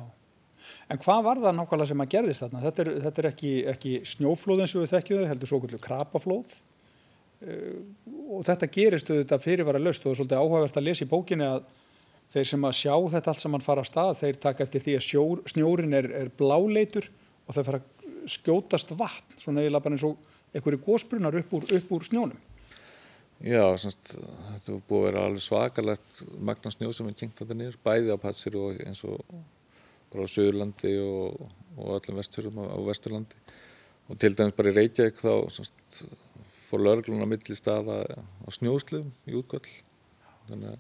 En 0.92 1.00
hvað 1.00 1.22
var 1.24 1.38
það 1.40 1.56
nákvæmlega 1.56 1.90
sem 1.90 2.02
að 2.04 2.10
gerðist 2.14 2.44
þarna? 2.44 2.62
Þetta 2.66 2.82
er, 2.82 2.90
þetta 3.06 3.22
er 3.22 3.28
ekki, 3.30 3.52
ekki 3.72 3.92
snjóflóð 4.10 4.62
eins 4.62 4.74
og 4.76 4.82
við 4.84 4.90
þekkjum 4.92 5.20
þau, 5.22 5.28
heldur 5.32 5.50
svo 5.50 5.60
kvöldu 5.62 5.80
krapaflóð 5.86 6.56
og 7.40 8.42
þetta 8.44 8.68
gerist 8.68 9.10
auðvitað 9.10 9.44
fyrirvara 9.46 9.80
löst 9.80 10.04
og 10.04 10.10
það 10.10 10.12
er 10.12 10.18
svolítið 10.18 10.42
áhugavert 10.42 10.76
að 10.76 10.86
lesa 10.88 11.06
í 11.06 11.10
bókinni 11.10 11.46
að 11.46 11.70
þeir 12.30 12.50
sem 12.50 12.66
að 12.68 12.76
sjá 12.78 12.94
þetta 13.14 13.32
allt 13.32 13.44
saman 13.44 13.64
fara 13.64 13.82
á 13.82 13.86
stað 13.88 14.18
þeir 14.20 14.42
taka 14.42 14.66
eftir 14.66 14.84
því 14.84 14.96
að 14.98 15.06
sjór, 15.06 15.40
snjórin 15.50 15.96
er, 15.96 16.10
er 16.20 16.28
bláleitur 16.36 17.08
og 17.46 17.56
það 17.56 17.66
fara 17.70 17.80
að 17.80 18.28
skjótast 18.30 18.92
vatn 18.98 19.40
svona 19.40 19.64
eiginlega 19.64 19.86
bara 19.86 19.96
eins 19.96 20.06
og 20.06 20.28
einhverju 20.54 20.82
gósbrunnar 20.84 21.38
upp 21.40 21.54
úr, 21.56 21.66
upp 21.78 21.92
úr 21.96 22.06
snjónum. 22.06 22.46
Já, 23.40 23.64
semst, 23.80 24.12
þetta 24.12 24.74
er 24.74 24.82
búið 24.84 24.98
að 25.00 25.06
vera 25.06 25.24
alveg 25.24 25.44
svakalegt 25.46 26.20
magna 26.44 26.72
snjó 26.74 26.90
sem 26.92 27.08
er 27.08 27.16
kynkt 27.16 27.40
þetta 27.40 27.56
nýr, 27.56 27.78
bæði 27.80 28.12
á 28.12 28.20
Patsir 28.20 28.58
og 28.60 28.82
eins 28.84 29.00
og 29.08 29.22
bara 30.12 30.26
á 30.28 30.32
Suðurlandi 30.34 30.92
og, 31.00 31.46
og 31.78 31.94
öllum 31.96 32.20
Vesturlandi. 32.20 33.40
Og 34.10 34.18
til 34.20 34.34
dæmis 34.36 34.56
bara 34.58 34.72
í 34.72 34.76
Reykjavík 34.76 35.22
þá 35.22 35.32
semst, 35.54 36.02
fór 36.70 36.84
lörglun 36.86 37.24
á 37.24 37.28
milli 37.28 37.58
staða 37.58 38.02
á 38.06 38.48
snjósluðum 38.54 39.10
í 39.26 39.36
að 40.50 40.78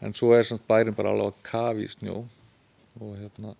en 0.00 0.14
svo 0.16 0.32
er 0.34 0.46
semst 0.48 0.66
bærin 0.68 0.96
bara 0.96 1.12
alveg 1.12 1.34
að 1.34 1.42
kafi 1.46 1.84
í 1.84 1.90
snjó 1.92 2.22
og 3.00 3.10
hérna 3.18 3.52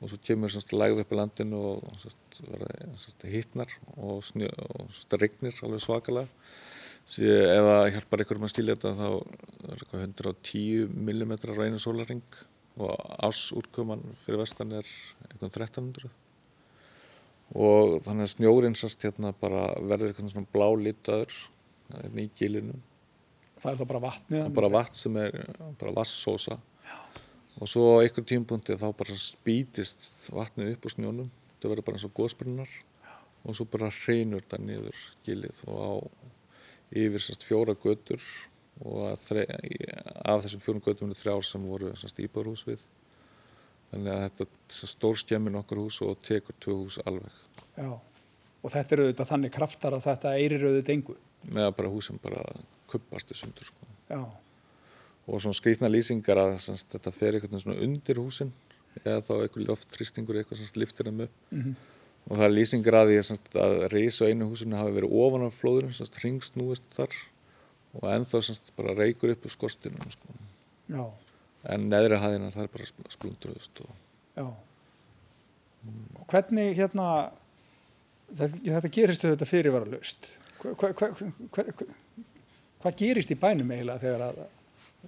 og 0.00 0.08
svo 0.08 0.18
kemur 0.24 0.52
semst 0.52 0.72
lægð 0.74 1.02
upp 1.02 1.12
í 1.12 1.18
landinu 1.18 1.60
og 1.74 1.98
semst, 2.00 2.40
semst 2.40 3.26
hittnar 3.30 3.72
og, 3.96 4.22
snjó, 4.26 4.50
og 4.50 4.88
semst 4.94 5.16
regnir 5.20 5.58
alveg 5.66 5.84
svakalega. 5.84 6.30
Ef 7.10 7.66
það 7.66 7.84
hjálpar 7.96 8.22
einhverjum 8.22 8.46
að 8.46 8.52
stíla 8.52 8.76
þetta 8.76 8.94
þá 8.98 9.06
er 9.10 9.76
eitthvað 9.76 10.06
110 10.06 10.88
mm 10.94 11.36
reynu 11.58 11.82
sólaring 11.82 12.40
og 12.80 12.94
ás 13.26 13.50
úrkoman 13.56 14.04
fyrir 14.22 14.40
vestan 14.40 14.76
er 14.78 14.86
eitthvað 15.28 15.50
1300 15.50 16.19
og 17.54 17.98
þannig 18.04 18.28
að 18.28 18.34
snjórin 18.34 18.78
semst 18.78 19.02
hérna 19.06 19.34
bara 19.40 19.68
verður 19.80 20.12
eitthvað 20.12 20.32
svona 20.34 20.52
blá 20.54 20.68
litaður 20.78 21.36
hérna 21.90 22.24
í 22.24 22.30
gílinum 22.38 22.82
það 23.60 23.72
er 23.72 23.80
þá 23.80 23.86
bara 23.92 24.02
vatni 24.06 24.42
bara 24.56 24.72
vatn 24.72 25.00
sem 25.00 25.16
er 25.20 25.40
bara 25.80 25.96
vassósa 25.96 26.60
og 27.60 27.68
svo 27.68 27.98
á 27.98 28.02
einhver 28.02 28.24
tímpunkti 28.24 28.76
þá 28.80 28.88
bara 28.96 29.16
spítist 29.20 30.30
vatnið 30.32 30.74
upp 30.74 30.86
úr 30.86 30.94
snjónum. 30.94 31.32
Það 31.60 31.72
verður 31.74 31.86
bara 31.88 31.98
eins 31.98 32.06
og 32.06 32.14
góðsprinnar 32.16 32.76
og 33.44 33.56
svo 33.56 33.66
bara 33.72 33.90
hreinur 33.92 34.46
það 34.48 34.64
niður 34.68 35.02
gilið. 35.26 35.58
Og 35.68 35.80
á 35.84 35.92
yfir 37.02 37.24
sérst, 37.24 37.44
fjóra 37.44 37.76
götur. 37.76 38.22
Og 38.80 39.12
þre, 39.26 39.44
af 40.24 40.46
þessum 40.46 40.62
fjórum 40.64 40.84
götum 40.84 41.12
er 41.12 41.18
þrjár 41.18 41.44
sem 41.44 41.66
voru 41.68 41.92
íbárhús 41.92 42.64
við 42.64 42.86
þannig 43.90 44.12
að 44.14 44.22
þetta 44.26 44.88
stór 44.90 45.18
skemmir 45.18 45.54
nokkur 45.54 45.82
hús 45.84 46.00
og 46.06 46.20
tekur 46.26 46.56
tvö 46.62 46.76
hús 46.84 46.98
alveg 47.04 47.34
Já, 47.76 47.90
og 48.62 48.72
þetta 48.74 48.96
eru 48.96 49.06
auðvitað 49.08 49.30
þannig 49.32 49.54
kraftar 49.56 49.96
að 49.96 50.06
þetta 50.06 50.36
eirir 50.38 50.66
auðvitað 50.66 50.94
engu 50.94 51.16
með 51.48 51.70
bara 51.78 51.92
húsum 51.92 52.20
bara 52.22 52.42
kuppast 52.90 53.32
í 53.32 53.38
sundur 53.38 53.68
sko. 53.70 54.26
og 55.30 55.40
svona 55.42 55.56
skrítna 55.56 55.90
lýsingar 55.90 56.40
að 56.42 56.58
semst, 56.64 56.90
þetta 56.90 57.14
fer 57.14 57.38
eitthvað 57.38 57.62
svona 57.64 57.80
undir 57.86 58.20
húsin 58.20 58.52
eða 59.04 59.22
þá 59.22 59.32
eitthvað 59.36 59.66
loftristingur 59.68 60.40
eitthvað 60.40 60.60
sem 60.60 60.80
liftir 60.82 61.08
þeim 61.08 61.24
upp 61.26 61.52
mm 61.52 61.62
-hmm. 61.62 61.74
og 62.26 62.36
það 62.36 62.46
er 62.46 62.56
lýsingar 62.56 62.98
að 63.00 63.10
því 63.10 63.22
semst, 63.28 63.50
að 63.54 63.76
reysa 63.94 64.28
einu 64.28 64.50
húsinu 64.50 64.76
hafi 64.76 64.96
verið 64.98 65.16
ofan 65.24 65.46
af 65.46 65.60
flóðunum, 65.60 66.10
ringsnúist 66.24 66.86
þar 66.96 67.14
og 67.94 68.06
ennþá 68.14 68.42
semst, 68.42 68.72
bara 68.76 68.94
reykur 68.94 69.30
upp 69.30 69.46
úr 69.46 69.50
skorstinu 69.50 70.10
sko. 70.10 70.34
En 71.68 71.88
neðri 71.92 72.18
hæðinar 72.22 72.54
það 72.56 72.66
er 72.66 72.72
bara 72.76 72.88
spl- 72.88 73.10
splundruðust 73.16 73.82
og 73.84 73.90
Já. 74.40 74.46
Og 76.20 76.24
hvernig 76.30 76.76
hérna, 76.76 77.08
þetta, 78.36 78.60
þetta 78.64 78.90
gerist 78.94 79.24
þetta 79.26 79.48
fyrirvara 79.48 79.88
löst. 79.90 80.32
Hvað 80.60 80.76
hva, 80.80 80.90
hva, 80.92 81.08
hva, 81.56 81.64
hva, 81.66 81.88
hva 82.84 82.92
gerist 82.96 83.32
í 83.32 83.38
bænum 83.40 83.72
eiginlega 83.74 84.02
þegar 84.04 84.24
að 84.28 84.42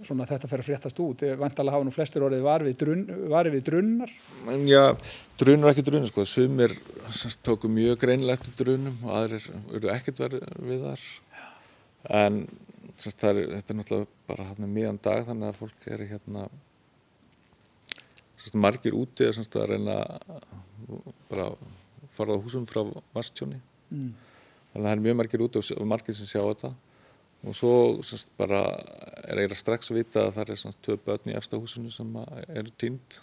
svona, 0.08 0.26
þetta 0.28 0.48
fer 0.50 0.62
að 0.62 0.68
fréttast 0.70 1.02
út? 1.04 1.24
Vantalega 1.40 1.76
hafa 1.76 1.86
nú 1.88 1.92
flestir 1.94 2.24
orðið 2.24 2.44
var 2.46 2.64
við, 2.66 2.76
drun, 2.80 3.04
var 3.32 3.50
við 3.52 3.64
drunnar. 3.68 4.12
Já, 4.68 4.82
drunur 5.40 5.72
ekki 5.72 5.86
drunur 5.86 6.10
sko, 6.10 6.26
sumir 6.28 6.76
tóku 7.44 7.70
mjög 7.72 8.00
greinlegt 8.02 8.52
drunum 8.60 8.96
og 9.06 9.16
aðrir 9.20 9.48
eru 9.76 9.92
ekkert 9.92 10.24
verið 10.24 10.46
við 10.72 10.86
þar. 10.88 11.06
En 12.22 12.42
það 12.98 13.30
er, 13.30 13.40
þetta 13.56 13.72
er 13.72 13.78
náttúrulega 13.78 14.10
bara 14.28 14.50
hérna 14.50 14.68
miðan 14.70 15.00
dag 15.02 15.24
þannig 15.28 15.48
að 15.48 15.58
fólk 15.60 15.88
eru 15.94 16.08
hérna 16.10 16.46
semst, 18.36 18.58
margir 18.58 18.96
úti 18.98 19.26
er 19.26 19.36
semst, 19.36 19.56
að 19.56 19.74
reyna 19.74 19.98
bara 21.30 21.50
að 21.50 21.58
fara 22.12 22.36
á 22.36 22.42
húsum 22.42 22.66
frá 22.68 22.82
vastjóni. 23.14 23.60
Mm. 23.90 24.12
Þannig 24.72 24.80
að 24.80 24.88
það 24.88 24.94
er 24.94 25.04
mjög 25.06 25.18
margir 25.20 25.44
úti 25.46 25.62
og 25.76 25.86
margir 25.88 26.16
sem 26.16 26.28
sjá 26.28 26.42
þetta. 26.42 26.72
Og 27.42 27.56
svo 27.58 27.74
bara 28.38 28.62
er 29.26 29.40
eiginlega 29.40 29.58
strax 29.58 29.90
að 29.90 29.98
vita 29.98 30.28
að 30.28 30.36
það 30.36 30.52
er 30.54 30.76
tvö 30.86 30.98
börn 31.06 31.32
í 31.32 31.36
efsta 31.38 31.58
húsinu 31.58 31.90
sem 31.90 32.12
eru 32.46 32.74
týnd 32.78 33.18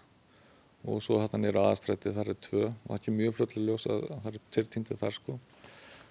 og 0.88 1.02
svo 1.04 1.20
hérna 1.20 1.40
nýra 1.44 1.64
aðastræti 1.68 2.12
þar 2.16 2.34
er 2.34 2.40
tvö 2.44 2.66
og 2.68 2.90
það 2.90 3.08
er 3.12 3.16
mjög 3.16 3.36
fljóðlega 3.38 3.66
ljós 3.68 3.88
að 3.88 4.04
það 4.10 4.30
eru 4.32 4.42
tveir 4.50 4.70
týndið 4.74 5.02
þar 5.02 5.16
sko. 5.16 5.38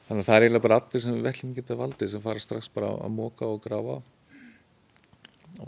Þannig 0.08 0.22
að 0.22 0.28
það 0.28 0.34
er 0.38 0.44
eiginlega 0.46 0.64
bara 0.64 0.76
allir 0.80 1.02
sem 1.04 1.16
vellin 1.24 1.50
geta 1.52 1.74
valdið 1.76 2.10
sem 2.14 2.22
fara 2.24 2.40
strax 2.40 2.70
bara 2.72 2.94
að 2.96 3.10
móka 3.12 3.44
og 3.44 3.58
grafa 3.60 3.98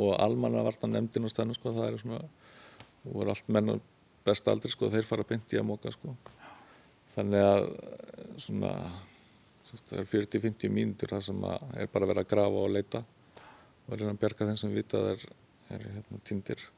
og 0.00 0.14
almanna 0.16 0.62
varta 0.64 0.88
nefndin 0.88 1.26
og 1.28 1.32
stæðinu 1.32 1.56
sko, 1.58 1.74
það 1.76 1.88
er 1.90 1.98
svona, 2.00 2.20
það 3.02 3.18
voru 3.18 3.34
allt 3.34 3.52
menn 3.52 3.72
á 3.72 3.76
besta 4.24 4.54
aldri 4.54 4.72
sko, 4.72 4.88
þeir 4.92 5.08
fara 5.08 5.26
beint 5.28 5.52
í 5.52 5.60
að 5.60 5.68
móka 5.68 5.92
sko. 5.92 6.14
Þannig 7.12 7.44
að 7.50 7.68
svona, 8.46 8.72
það 9.68 9.96
er 10.00 10.10
40-50 10.14 10.72
mínútur 10.72 11.12
það 11.12 11.24
sem 11.28 11.46
að 11.50 11.78
er 11.84 11.92
bara 11.92 12.08
verið 12.14 12.24
að 12.24 12.32
grafa 12.32 12.64
og 12.64 12.74
leita 12.78 13.04
og 13.04 13.96
reyna 13.96 14.14
að 14.14 14.20
bjarga 14.24 14.48
þeim 14.48 14.60
sem 14.62 14.76
vita 14.76 15.02
að 15.02 15.12
er, 15.12 15.26
er 15.76 15.88
hérna, 15.98 16.24
týndir. 16.24 16.68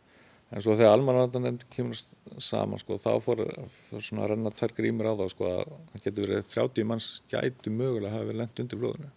En 0.52 0.60
svo 0.60 0.74
þegar 0.76 0.98
almanvarnarnefndin 0.98 1.70
kemur 1.72 2.00
saman 2.42 2.80
sko, 2.80 2.98
þá 3.00 3.12
fór, 3.24 3.40
fór 3.72 4.04
svona 4.04 4.26
að 4.26 4.34
renna 4.34 4.52
tvær 4.52 4.74
grímur 4.76 5.08
á 5.08 5.16
það 5.16 5.30
sko, 5.32 5.48
að 5.48 5.70
það 5.92 6.04
getur 6.06 6.26
verið 6.26 6.50
30 6.52 6.88
manns 6.90 7.06
gæti 7.32 7.72
mögulega 7.72 8.12
hafa 8.12 8.28
verið 8.28 8.40
lent 8.42 8.62
undir 8.64 8.80
flóðinu 8.82 9.12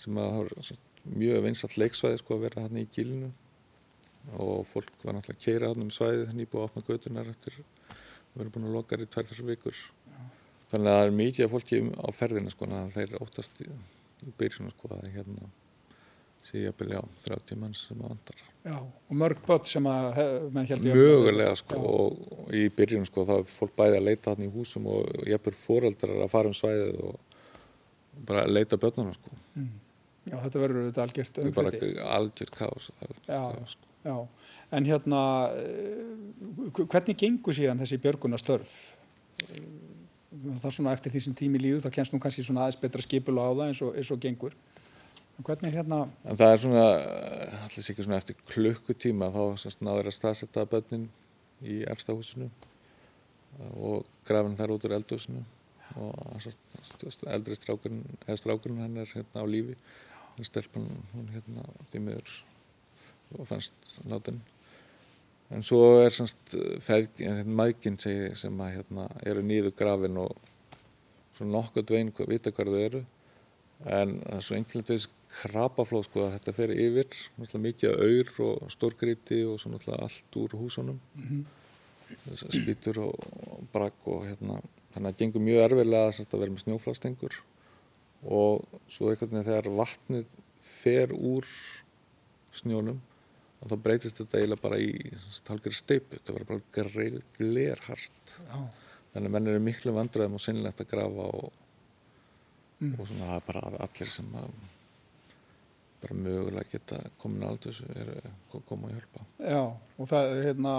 sem 0.00 0.18
að 0.20 0.28
það 0.34 0.40
var 0.40 0.80
mjög 1.20 1.46
vinsall 1.46 1.70
leiksvæði 1.82 2.20
sko, 2.20 2.36
að 2.36 2.44
vera 2.46 2.64
hann 2.66 2.80
í 2.80 2.86
gílinu. 2.94 3.30
Og 4.36 4.66
fólk 4.68 4.90
var 5.04 5.16
náttúrulega 5.16 5.38
að 5.38 5.44
keira 5.46 5.70
hann 5.72 5.86
um 5.86 5.92
svæðið 5.94 6.34
nýbúið 6.36 6.60
að 6.60 6.66
opna 6.68 6.84
götunar 6.88 7.30
eftir 7.32 7.56
að 7.60 8.42
vera 8.42 8.52
búin 8.54 8.68
að 8.68 8.76
loka 8.76 9.00
í 9.00 9.08
tvær 9.08 9.28
þessar 9.30 9.48
vikur. 9.48 9.80
Þannig 10.70 10.92
að 10.92 10.98
það 10.98 11.06
er 11.06 11.16
mikið 11.20 11.46
af 11.46 11.54
fólki 11.54 11.80
á 11.88 12.08
ferðina 12.14 12.52
sko, 12.52 12.68
þannig 12.68 12.82
að 12.82 12.96
þeir 12.98 13.24
óttast 13.24 13.62
í, 13.64 13.68
byrjunum 14.40 14.74
sko, 14.76 14.92
að 14.96 15.08
hérna 15.16 15.48
ég 16.54 16.70
að 16.72 16.78
byrja 16.80 17.02
á 17.02 17.04
30 17.26 17.60
manns 17.60 17.82
sem 17.88 18.00
að 18.00 18.08
vandar 18.14 18.46
Já, 18.60 18.76
og 18.76 19.16
mörg 19.16 19.38
börn 19.46 19.64
sem 19.64 19.86
að 19.88 20.18
Mögulega 20.84 21.54
sko 21.56 21.76
Já. 21.78 21.84
og, 21.94 22.50
í 22.52 22.66
byrjun 22.76 23.06
sko 23.08 23.24
þá 23.24 23.34
er 23.38 23.46
fólk 23.48 23.72
bæði 23.78 23.96
að 24.00 24.08
leita 24.10 24.34
hann 24.34 24.44
í 24.44 24.50
húsum 24.52 24.88
og 24.92 25.22
jafnvel 25.30 25.54
fóreldrar 25.56 26.18
að 26.26 26.32
fara 26.34 26.50
um 26.50 26.56
svæðið 26.58 26.98
og 27.08 27.14
bara 28.28 28.42
leita 28.50 28.76
börnuna 28.76 29.14
sko. 29.16 29.32
Já, 30.28 30.36
þetta 30.44 30.60
verður 30.60 30.82
auðvitað 30.84 31.04
algjört 31.06 31.38
Það 31.38 31.46
er 31.48 31.54
bara 31.56 31.70
umfyldi. 31.72 32.02
algjör 32.18 32.50
kaos. 32.58 32.90
það 32.98 33.08
er 33.08 33.16
Já. 33.32 33.40
kaos, 33.56 33.70
sko. 33.76 33.86
Já, 34.04 34.16
en 34.76 34.84
hérna, 34.90 35.22
eh, 35.56 36.82
hvernig 36.84 37.16
gengur 37.16 37.56
síðan 37.56 37.80
þessi 37.80 37.98
björgunastörf? 38.04 38.74
Það 40.30 40.66
er 40.68 40.74
svona 40.76 40.92
eftir 40.92 41.12
því 41.12 41.22
sem 41.24 41.34
tími 41.34 41.58
líður, 41.60 41.80
þá 41.86 41.90
kennst 41.96 42.12
nú 42.14 42.20
kannski 42.20 42.44
svona 42.44 42.66
aðeins 42.66 42.80
betra 42.80 43.02
skipula 43.02 43.48
á 43.48 43.50
það 43.56 43.66
eins 43.70 43.82
og, 43.82 43.96
eins 43.96 44.10
og 44.12 44.20
gengur. 44.20 44.52
Hvernig 45.46 45.72
hérna, 45.74 46.02
En 46.24 46.36
það 46.36 46.52
er 46.52 46.60
svona, 46.64 46.84
allir 47.64 47.86
sikið 47.86 48.06
svona 48.06 48.20
eftir 48.20 48.38
klukkutíma 48.50 49.30
þá 49.34 49.70
náður 49.80 50.10
að 50.10 50.16
staðsetja 50.18 50.66
börnin 50.70 51.08
í 51.62 51.80
efsta 51.90 52.16
húsinu 52.16 52.50
og 53.76 54.06
grafin 54.28 54.56
þar 54.58 54.76
út 54.76 54.86
úr 54.88 54.96
eldhúsinu. 54.98 55.42
Og 55.98 57.26
eldri 57.26 57.56
strákurinn, 57.58 58.04
eða 58.26 58.38
strákurinn 58.38 58.84
hann 58.84 59.02
er 59.02 59.10
hérna 59.10 59.42
á 59.42 59.46
lífi. 59.48 59.74
En 60.38 60.46
stelpan 60.46 60.86
hún 61.14 61.28
hérna 61.34 61.66
því 61.90 62.04
miður 62.06 62.38
og 63.38 63.46
fannst 63.46 64.00
látin 64.10 64.40
en 65.54 65.64
svo 65.66 66.00
er 66.04 66.14
semst 66.14 66.54
feðgin, 66.82 67.42
mækin 67.46 67.98
segi, 68.00 68.30
sem 68.38 68.60
að 68.62 68.76
hérna 68.78 69.06
eru 69.26 69.42
nýðu 69.46 69.72
grafin 69.76 70.18
og 70.22 70.36
svona 71.34 71.56
nokkuð 71.56 71.88
dvein 71.88 72.12
vita 72.30 72.52
hvað 72.54 72.74
þau 72.74 72.84
eru 72.84 73.02
en 73.86 74.18
það 74.20 74.36
er 74.36 74.44
svo 74.44 74.56
einhvern 74.58 74.86
veginn 74.90 75.16
krapaflóð 75.30 76.04
sko 76.08 76.24
að 76.26 76.34
þetta 76.36 76.54
fer 76.56 76.72
yfir 76.74 77.20
mikið 77.62 78.02
auður 78.04 78.32
og 78.48 78.74
stórgríti 78.74 79.40
og 79.46 79.60
svo 79.62 79.72
náttúrulega 79.72 80.08
allt 80.08 80.38
úr 80.42 80.56
húsunum. 80.58 81.00
Mhm. 81.14 81.44
þess 82.26 82.42
spýtur 82.58 82.98
og, 83.06 83.26
og 83.46 83.66
brakk 83.72 84.08
og 84.10 84.24
hérna 84.26 84.56
þannig 84.90 85.04
að 85.04 85.12
það 85.12 85.20
gengur 85.20 85.44
mjög 85.46 85.60
sagt, 86.12 86.34
að 86.34 86.40
vera 86.42 86.50
með 86.50 86.64
snjóflastengur 86.64 87.36
og 88.26 88.80
svo 88.90 89.12
einhvern 89.12 89.30
veginn 89.30 89.46
þegar 89.46 89.70
vatnið 89.78 90.32
fer 90.60 91.14
úr 91.14 91.46
snjónum 92.58 92.98
og 93.60 93.70
þá 93.70 93.76
breytist 93.84 94.20
þetta 94.20 94.40
eiginlega 94.40 94.64
bara 94.64 94.78
í 94.80 94.92
hálfgerð 95.48 95.76
steipu, 95.76 96.16
þetta 96.16 96.36
var 96.36 96.46
bara 96.48 96.62
glerhart. 97.36 98.34
Já, 98.48 98.60
þannig 99.12 99.28
að 99.28 99.34
menn 99.36 99.50
eru 99.52 99.64
miklu 99.64 99.94
vandræðum 99.96 100.38
og 100.38 100.44
sinnlegt 100.44 100.80
að 100.80 100.90
grafa 100.94 101.26
og, 101.28 101.58
Mm. 102.80 102.94
og 102.96 103.08
svona 103.08 103.26
það 103.28 103.38
er 103.38 103.46
bara 103.46 103.86
allir 103.86 104.08
sem 104.08 104.28
að 104.40 104.52
bara 106.00 106.16
mögulega 106.16 106.68
geta 106.72 106.98
komin 107.20 107.44
er 107.44 108.12
að 108.24 108.62
koma 108.68 108.88
að 108.88 108.94
hjálpa. 108.96 109.24
Já, 109.44 109.62
og, 109.68 110.06
það, 110.08 110.30
hérna, 110.46 110.74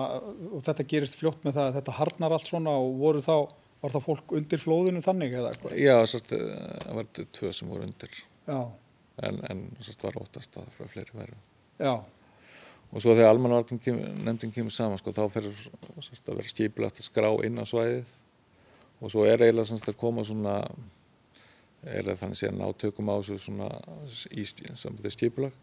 og 0.49 0.63
þetta 0.65 0.85
gerist 0.93 1.17
fljótt 1.19 1.43
með 1.45 1.59
það 1.59 1.67
að 1.67 1.75
þetta 1.77 1.97
harnar 1.99 2.35
allt 2.37 2.49
svona 2.49 2.73
og 2.81 2.95
voru 3.01 3.21
þá, 3.21 3.35
var 3.83 3.93
það 3.95 4.07
fólk 4.07 4.33
undir 4.39 4.61
flóðinu 4.61 5.03
þannig 5.05 5.35
eða 5.37 5.51
eitthvað? 5.51 5.75
Já, 5.77 5.97
sérst, 6.09 6.33
það 6.33 6.97
var 6.97 7.11
tvö 7.37 7.51
sem 7.57 7.69
voru 7.69 7.85
undir. 7.85 8.23
Já, 8.47 8.59
en, 9.27 9.43
en 9.51 9.61
sérst, 9.81 10.07
var 10.07 10.17
óttast 10.23 10.57
að 10.57 10.73
frá 10.77 10.89
fleiri 10.89 11.17
væru. 11.19 11.37
Já, 11.81 11.93
og 12.91 13.03
svo 13.03 13.13
þegar 13.15 13.31
almanvartin 13.31 14.01
nefndin 14.25 14.51
kemur 14.51 14.73
saman 14.75 14.99
sko, 14.99 15.13
þá 15.15 15.23
fer 15.31 15.51
sérst, 16.01 16.25
að 16.25 16.41
vera 16.41 16.49
skipilagt 16.51 16.99
að 16.99 17.07
skrá 17.07 17.29
inn 17.45 17.61
á 17.61 17.65
svæðið. 17.69 18.17
Og 19.01 19.13
svo 19.13 19.23
er 19.25 19.41
eiginlega 19.41 19.69
sérst, 19.69 19.87
að 19.89 20.01
koma 20.01 20.25
svona 20.27 20.57
það 21.81 22.21
þannig 22.21 22.43
að 22.47 22.57
ná 22.59 22.65
tökum 22.83 23.09
á 23.09 23.15
þessu 23.17 23.37
svona 23.41 23.69
í 24.37 25.13
skipulag 25.15 25.55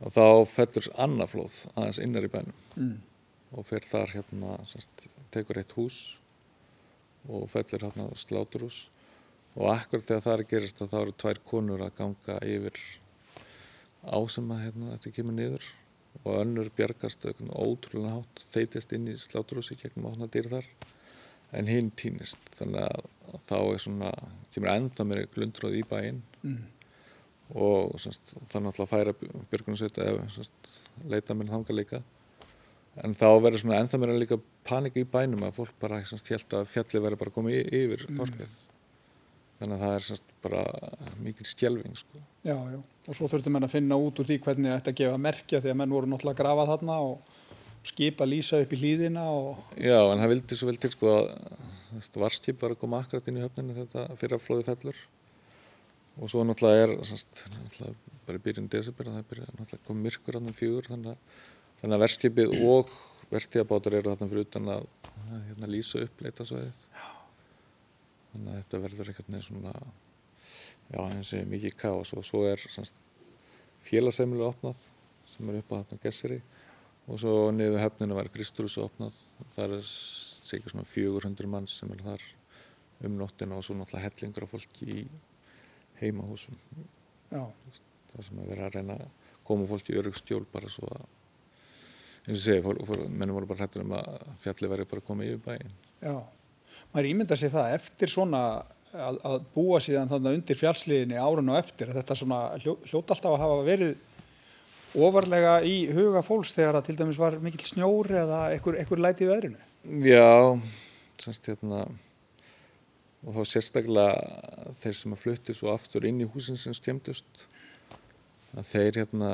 og 0.00 0.14
þá 0.14 0.24
fellur 0.48 0.88
annað 1.02 1.32
flóð 1.34 1.56
aðeins 1.74 2.00
innar 2.04 2.26
í 2.26 2.32
bænum 2.32 2.60
mm. 2.76 2.94
og 3.58 3.66
fer 3.68 3.84
þar 3.86 4.14
hérna 4.14 4.56
sérst, 4.68 5.08
tekur 5.34 5.60
eitt 5.60 5.74
hús 5.76 5.98
og 7.28 7.48
fellur 7.50 7.84
hérna 7.84 8.08
sláturhús. 8.16 8.88
Og 9.58 9.66
akkur 9.72 10.02
þegar 10.06 10.22
það 10.22 10.32
er 10.32 10.42
að 10.44 10.50
gerast 10.52 10.80
þá 10.92 10.96
eru 11.00 11.16
tvær 11.18 11.40
konur 11.50 11.82
að 11.82 11.96
ganga 11.98 12.36
yfir 12.46 12.78
á 14.06 14.18
sem 14.30 14.46
að 14.54 14.62
hérna, 14.64 14.92
þetta 14.94 15.14
kemur 15.16 15.36
niður. 15.36 15.66
Og 16.22 16.38
önnur 16.40 16.70
bjargast 16.74 17.26
ótrúlega 17.50 18.14
hátt 18.16 18.44
þeitist 18.54 18.94
inn 18.94 19.10
í 19.10 19.18
sláturhúsi 19.18 19.76
gegnum 19.78 20.08
áhna 20.10 20.30
dýr 20.30 20.48
þar 20.54 20.70
en 21.56 21.70
hinn 21.70 21.90
týnist. 21.98 22.52
Þannig 22.58 22.86
að 22.86 23.40
þá 23.48 23.56
er 23.60 23.82
svona 23.82 24.12
kemur 24.54 24.72
enda 24.72 25.06
meiri 25.06 25.28
glundróð 25.34 25.80
í 25.80 25.82
bæinn. 25.90 26.22
Mm. 26.42 26.60
og 27.50 27.96
semst, 27.98 28.30
það 28.46 28.62
náttúrulega 28.62 28.84
að 28.84 28.90
færa 28.92 29.12
björgunarsveita 29.50 30.04
eða 30.06 30.44
leita 31.10 31.34
mér 31.34 31.50
þanga 31.50 31.74
líka. 31.74 31.98
En 33.02 33.14
þá 33.18 33.26
verður 33.42 33.62
svona 33.64 33.80
ennþá 33.82 33.98
meira 34.02 34.18
líka 34.18 34.38
panik 34.66 34.98
í 34.98 35.04
bænum 35.06 35.42
að 35.46 35.56
fólk 35.58 35.74
bara 35.82 35.98
semst, 36.06 36.30
held 36.30 36.54
að 36.54 36.68
fjalli 36.70 37.02
verður 37.02 37.22
bara 37.24 37.34
komið 37.34 37.72
yfir 37.80 38.06
þorpið. 38.06 38.54
Þannig 39.60 39.76
að 39.76 39.84
það 39.84 39.96
er 39.96 40.06
semst, 40.06 40.32
bara 40.46 40.62
mikil 41.20 41.46
stjelving 41.48 41.98
sko. 41.98 42.22
já, 42.46 42.54
já, 42.54 42.78
og 42.80 43.16
svo 43.16 43.28
þurftum 43.28 43.56
menn 43.56 43.66
að 43.66 43.74
finna 43.74 43.98
út 44.00 44.22
úr 44.22 44.30
því 44.30 44.38
hvernig 44.46 44.72
þetta 44.76 44.96
gefa 45.02 45.20
merkja 45.20 45.60
því 45.60 45.72
að 45.74 45.78
menn 45.82 45.94
voru 45.96 46.08
náttúrulega 46.08 46.38
að 46.38 46.42
grafa 46.44 46.68
þarna 46.70 46.96
og 47.04 47.26
skipa 47.86 48.26
lýsa 48.28 48.60
upp 48.60 48.72
í 48.74 48.80
hlýðina 48.80 49.24
og 49.32 49.76
Já, 49.76 49.98
en 50.10 50.20
það 50.20 50.32
vildi 50.34 50.58
svo 50.58 50.68
vel 50.68 50.80
til 50.80 50.92
sko 50.92 51.14
að 51.14 51.30
varskip 52.20 52.60
var 52.62 52.74
að 52.74 52.82
koma 52.82 53.00
akkurat 53.02 53.28
inn 53.30 53.40
í 53.40 53.44
höfninu 53.44 53.76
þetta 53.78 54.06
fyrir 54.20 54.36
að 54.36 54.44
flóði 54.44 54.66
fellur. 54.68 54.98
Og 56.20 56.30
svo 56.30 56.44
náttúrulega 56.44 56.86
er 56.86 56.92
semst, 57.08 57.44
náttúrulega 57.54 58.18
bara 58.26 58.40
í 58.40 58.44
byrjun 58.44 58.68
desember 58.70 59.08
það 59.08 59.20
er 59.20 59.40
náttúrulega 59.46 59.86
kom 59.86 60.02
myrkur 60.04 60.38
hann 60.38 60.50
um 60.50 60.56
fjögur 60.56 60.90
þannig 60.90 61.14
að, 61.14 61.38
að 61.88 62.04
verskipið 62.04 62.54
og 62.68 62.92
vertíðabátar 63.30 63.96
eru 63.98 64.12
þarna 64.12 64.30
fyrir 64.30 64.46
utan 64.48 64.70
að 64.74 64.86
að, 65.30 65.42
hérna, 65.48 65.70
lýsa 65.70 66.04
upp 66.04 66.22
leitasvæðið 66.24 66.84
þannig 68.30 68.52
að 68.52 68.60
þetta 68.60 68.80
verður 68.84 69.10
einhvern 69.10 69.34
veginn 69.34 69.46
svona 69.46 69.74
já, 70.90 71.00
eins 71.00 71.32
og 71.34 71.50
mikið 71.54 71.76
kaos. 71.80 72.14
Og 72.18 72.26
svo 72.26 72.44
er 72.50 72.62
semst, 72.70 72.96
félagsheimilu 73.86 74.46
opnað 74.50 74.80
sem 75.30 75.48
er 75.50 75.60
upp 75.62 75.72
á 75.72 75.78
þarna 75.80 76.02
gesseri 76.04 76.40
og 77.10 77.18
svo 77.18 77.34
niður 77.54 77.82
höfninu 77.82 78.16
var 78.16 78.30
Kristurus 78.32 78.78
opnað. 78.80 79.16
Það 79.56 79.76
er 79.78 79.86
segjur 79.90 80.74
svona 80.74 80.86
400 80.86 81.50
mann 81.50 81.68
sem 81.70 81.90
er 81.94 82.04
þar 82.06 82.26
um 83.06 83.16
nóttina 83.18 83.56
og 83.58 83.66
svo 83.66 83.76
náttúrulega 83.78 84.08
hellingur 84.08 84.46
af 84.46 84.54
fólki 84.54 84.88
í 84.88 85.04
heimahúsum. 86.00 86.56
Já. 87.30 87.46
það 88.10 88.26
sem 88.26 88.42
að 88.42 88.50
vera 88.50 88.66
að 88.66 88.76
reyna 88.76 88.98
að 88.98 89.30
koma 89.46 89.66
fólki 89.70 89.94
í 89.94 90.00
örugstjól 90.00 90.42
bara 90.50 90.70
svo 90.72 90.88
að 90.90 91.06
eins 92.26 92.36
og 92.36 92.42
segi, 92.44 93.06
mennum 93.08 93.38
voru 93.38 93.48
bara 93.48 93.64
hættur 93.64 93.84
um 93.84 93.94
að 93.96 94.10
fjalli 94.42 94.70
væri 94.72 94.86
bara 94.90 95.02
að 95.02 95.06
koma 95.06 95.26
yfir 95.26 95.40
bæin 95.44 95.72
Já, 96.02 96.16
maður 96.92 97.08
ímynda 97.12 97.38
sér 97.38 97.52
það 97.54 97.74
eftir 97.78 98.12
svona 98.12 98.42
að, 98.90 99.20
að 99.30 99.38
búa 99.54 99.80
síðan 99.84 100.10
þannig 100.10 100.40
undir 100.40 100.58
fjallsliðinni 100.58 101.20
árun 101.20 101.52
og 101.52 101.60
eftir 101.60 101.92
þetta 101.94 102.16
svona 102.18 102.40
hljó, 102.58 102.76
hljóta 102.90 103.16
alltaf 103.16 103.36
að 103.36 103.42
hafa 103.44 103.64
verið 103.68 103.94
ofarlega 104.94 105.60
í 105.66 105.84
huga 105.94 106.22
fólks 106.26 106.54
þegar 106.56 106.80
að 106.80 106.88
til 106.88 106.98
dæmis 106.98 107.20
var 107.20 107.38
mikill 107.42 107.66
snjóri 107.68 108.18
eða 108.22 108.40
einhver 108.54 109.02
læti 109.02 109.26
í 109.26 109.30
veðrinu? 109.30 109.60
Já, 110.04 110.58
semst 111.22 111.46
hérna 111.48 111.84
og 113.20 113.36
þá 113.36 113.42
sérstaklega 113.52 114.72
þeir 114.76 114.96
sem 114.96 115.14
að 115.14 115.22
flutti 115.22 115.56
svo 115.56 115.72
aftur 115.74 116.06
inn 116.08 116.20
í 116.24 116.28
húsin 116.28 116.58
sem 116.60 116.74
skemmtust 116.76 117.46
að 118.56 118.66
þeir 118.66 119.02
hérna 119.02 119.32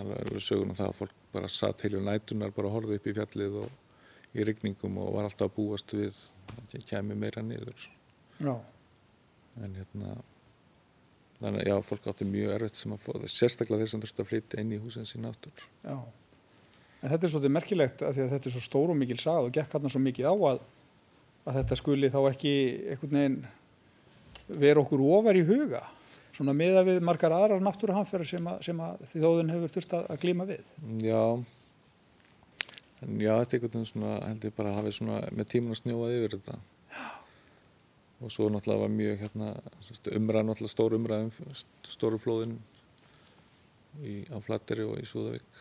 alveg 0.00 0.26
eru 0.26 0.42
söguna 0.44 0.76
það 0.76 0.90
að 0.90 0.98
fólk 1.00 1.16
bara 1.34 1.50
satt 1.50 1.84
heilu 1.84 2.02
nætunar 2.04 2.52
bara 2.54 2.72
horfið 2.72 3.00
upp 3.00 3.08
í 3.08 3.16
fjallið 3.16 3.56
og 3.64 4.36
í 4.38 4.46
rygningum 4.46 4.98
og 5.02 5.14
var 5.16 5.26
alltaf 5.26 5.50
að 5.50 5.56
búast 5.56 5.94
við 5.96 6.18
að 6.54 6.60
það 6.74 6.84
kemi 6.92 7.16
meira 7.18 7.42
niður. 7.42 7.88
Já. 8.38 8.54
En 9.60 9.74
hérna 9.74 10.14
þannig 11.40 11.60
að 11.62 11.70
já, 11.70 11.76
fólk 11.88 12.08
átti 12.12 12.28
mjög 12.28 12.56
erfitt 12.56 12.80
sem 12.80 12.96
að 12.96 13.04
fóða 13.04 13.30
sérstaklega 13.32 13.84
þeir 13.84 13.92
sem 13.92 14.02
þurfti 14.04 14.24
að 14.24 14.30
flytja 14.32 14.64
inn 14.64 14.74
í 14.76 14.80
húsin 14.80 15.08
sín 15.08 15.28
aftur 15.28 15.68
Já 15.84 15.96
En 17.00 17.08
þetta 17.08 17.24
er 17.24 17.32
svolítið 17.32 17.54
merkilegt 17.56 18.02
að, 18.04 18.18
að 18.20 18.34
þetta 18.34 18.48
er 18.48 18.52
svo 18.52 18.60
stór 18.60 18.90
og 18.92 18.98
mikil 19.00 19.16
sag 19.20 19.46
og 19.46 19.54
gekk 19.56 19.72
hann 19.72 19.92
svo 19.92 20.02
mikið 20.04 20.26
á 20.28 20.34
að, 20.50 20.58
að 21.48 21.56
þetta 21.56 21.78
skuli 21.80 22.10
þá 22.12 22.18
ekki 22.28 22.52
einhvern 22.92 23.16
veginn 23.16 23.38
vera 24.60 24.82
okkur 24.82 25.04
ofar 25.06 25.38
í 25.38 25.46
huga 25.48 25.80
svona 26.40 26.54
miða 26.56 26.82
við 26.86 27.00
margar 27.04 27.34
aðrar 27.36 27.62
náttúruhanferðar 27.64 28.28
sem, 28.28 28.50
sem 28.64 28.82
að 28.84 29.00
þjóðun 29.12 29.52
hefur 29.54 29.72
þurft 29.74 29.96
að, 29.96 30.04
að 30.12 30.20
glíma 30.24 30.46
við. 30.48 30.70
Já, 31.04 31.22
en 33.04 33.16
já, 33.20 33.32
þetta 33.42 33.56
er 33.56 33.58
einhvern 33.58 33.74
veginn 33.74 33.88
svona, 33.90 34.12
held 34.26 34.46
ég 34.46 34.54
bara 34.56 34.72
að 34.72 34.78
hafi 34.80 34.94
svona 34.96 35.18
með 35.36 35.50
tíman 35.54 35.74
að 35.74 35.80
snjóað 35.82 36.14
yfir 36.16 36.36
þetta. 36.36 36.58
Og 38.20 38.32
svo 38.32 38.50
náttúrulega 38.52 38.84
var 38.84 38.92
mjög 38.92 39.22
hérna, 39.24 39.50
umræð, 40.12 40.46
náttúrulega 40.50 40.74
stór 40.74 40.96
umræð 40.98 41.26
um 41.26 41.54
stóru 41.88 42.20
flóðin 42.20 42.58
í, 44.04 44.26
á 44.28 44.36
Flatteri 44.44 44.84
og 44.84 44.98
í 45.00 45.06
Súðavík. 45.08 45.60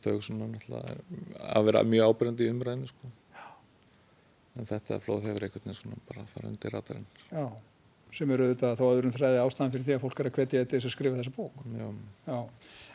Þau 0.00 0.20
svona 0.24 0.48
náttúrulega 0.48 0.96
að 1.52 1.66
vera 1.68 1.84
mjög 1.84 2.14
ábyrgandi 2.14 2.48
í 2.48 2.54
umræðinu 2.54 2.88
sko. 2.88 3.12
en 4.58 4.68
þetta 4.68 5.00
flóð 5.02 5.26
hefur 5.28 5.46
einhvern 5.46 5.64
veginn 5.64 5.78
svona 5.78 5.98
bara 6.08 6.24
að 6.24 6.32
fara 6.34 6.50
undir 6.50 6.74
ratarinn 6.74 7.06
Já, 7.30 7.44
sem 8.16 8.32
eru 8.34 8.48
auðvitað 8.48 8.78
þá 8.80 8.84
aðurum 8.86 9.14
þræði 9.14 9.42
ástæðan 9.44 9.74
fyrir 9.74 9.86
því 9.86 9.96
að 9.96 10.02
fólk 10.04 10.22
er 10.22 10.30
að 10.30 10.38
hvetja 10.38 10.62
þetta 10.62 10.76
þess 10.76 10.88
að 10.88 10.94
skrifa 10.96 11.20
þessa 11.20 11.34
bók 11.36 11.60
Já. 11.76 11.86
Já. 12.26 12.38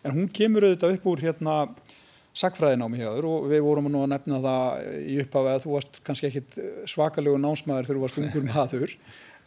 En 0.03 0.17
hún 0.17 0.31
kemur 0.39 0.67
auðvitað 0.67 0.97
upp 0.97 1.07
úr 1.11 1.23
hérna 1.25 1.55
sagfræðinámi 2.35 2.99
hjá 2.99 3.09
þér 3.13 3.27
og 3.29 3.47
við 3.51 3.63
vorum 3.65 3.89
nú 3.91 4.03
að 4.03 4.11
nefna 4.11 4.41
það 4.43 4.87
í 4.99 5.17
upphafi 5.23 5.53
að 5.53 5.61
þú 5.63 5.75
varst 5.77 5.99
kannski 6.07 6.29
ekkit 6.29 6.59
svakalegu 6.91 7.39
námsmaður 7.39 7.87
þegar 7.87 7.99
þú 7.99 8.05
varst 8.05 8.21
ungur 8.21 8.47
maður 8.49 8.95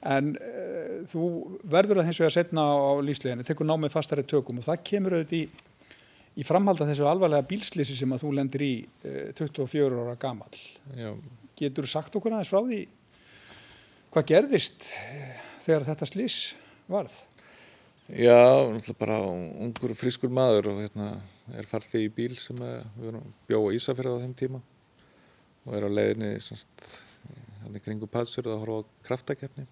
en 0.09 0.35
uh, 0.39 0.99
þú 1.11 1.25
verður 1.69 2.01
að 2.01 2.09
hins 2.09 2.21
vegar 2.23 2.37
setna 2.37 2.65
á 2.65 2.97
lífsleginni, 3.03 3.45
tekur 3.45 3.67
námið 3.67 3.97
fastari 3.97 4.23
tökum 4.23 4.61
og 4.61 4.69
það 4.69 4.85
kemur 4.87 5.19
auðvitað 5.19 5.41
í 5.41 5.67
í 6.39 6.47
framhald 6.47 6.81
af 6.83 6.91
þessu 6.93 7.07
alvarlega 7.09 7.47
bílslýsi 7.51 7.97
sem 7.99 8.13
að 8.15 8.23
þú 8.25 8.35
lendir 8.37 8.65
í 8.65 8.75
eh, 9.03 9.31
24 9.39 10.05
ára 10.05 10.15
gamal 10.21 10.53
Já. 10.95 11.11
getur 11.59 11.89
sagt 11.91 12.15
okkur 12.15 12.37
aðeins 12.37 12.53
frá 12.53 12.61
því 12.63 12.85
hvað 14.15 14.29
gerðist 14.33 14.93
eh, 14.95 15.33
þegar 15.65 15.89
þetta 15.91 16.11
slýs 16.13 16.39
varð? 16.91 17.17
Já, 18.09 18.39
náttúrulega 18.71 19.01
bara 19.03 19.19
ungur 19.67 19.93
frískur 19.99 20.33
maður 20.33 20.71
og 20.73 20.81
hérna 20.85 21.11
er 21.57 21.69
farþið 21.69 22.07
í 22.07 22.13
bíl 22.15 22.35
sem 22.41 22.61
við 22.61 23.09
erum 23.11 23.35
bjóða 23.49 23.75
Ísafjörða 23.79 24.19
á 24.19 24.23
þeim 24.25 24.37
tíma 24.39 24.61
og 25.65 25.75
er 25.77 25.87
á 25.89 25.91
leiðinni 25.91 26.33
hann 27.63 27.77
er 27.77 27.85
kringu 27.85 28.09
patsur 28.11 28.49
og 28.49 28.63
horfa 28.63 28.81
á 28.83 28.91
kraftakefni 29.09 29.67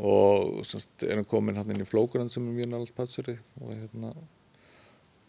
og 0.00 0.64
semst, 0.64 1.04
erum 1.04 1.26
komin 1.28 1.58
hann 1.60 1.70
inn 1.74 1.84
í 1.84 1.88
flókurand 1.88 2.32
sem 2.32 2.46
er 2.46 2.56
mjög 2.56 2.70
náttúrulega 2.70 2.96
patsuri 2.96 3.36
og 3.60 3.74
hérna 3.74 4.12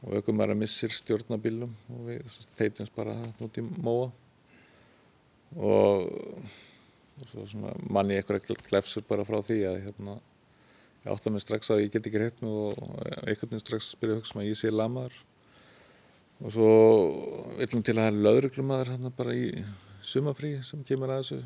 og 0.01 0.17
aukumæra 0.17 0.55
missir 0.57 0.93
stjórnabílum 0.93 1.73
og 1.93 2.03
við 2.07 2.37
þeitumst 2.57 2.95
bara 2.95 3.17
það 3.19 3.45
út 3.47 3.59
í 3.61 3.65
móa 3.69 4.07
og, 5.61 6.07
og 7.21 7.27
svo 7.29 7.73
manni 7.89 8.17
eitthvað 8.17 8.63
glefsur 8.69 9.05
bara 9.09 9.27
frá 9.27 9.41
því 9.45 9.59
að 9.69 9.81
hérna 9.85 10.17
ég 11.01 11.11
átta 11.13 11.33
mig 11.33 11.43
strax 11.43 11.71
að 11.73 11.83
ég 11.85 11.93
get 11.93 12.07
ekki 12.07 12.21
hreitt 12.21 12.41
og 12.45 12.79
einhvern 13.25 13.51
veginn 13.51 13.63
strax 13.63 13.91
spyrja 13.95 14.19
hugsa 14.19 14.37
maður 14.37 14.47
að 14.47 14.51
ég 14.53 14.61
sé 14.61 14.73
lamaður. 14.73 15.19
Og 16.41 16.55
svo 16.55 16.69
villum 17.59 17.83
til 17.85 17.97
að 17.97 18.01
það 18.01 18.11
er 18.11 18.21
löðruglumæður 18.27 18.93
hérna 18.95 19.13
bara 19.17 19.37
í 19.37 19.47
sumafrí 20.01 20.55
sem 20.65 20.81
kemur 20.87 21.13
að 21.13 21.21
þessu. 21.21 21.41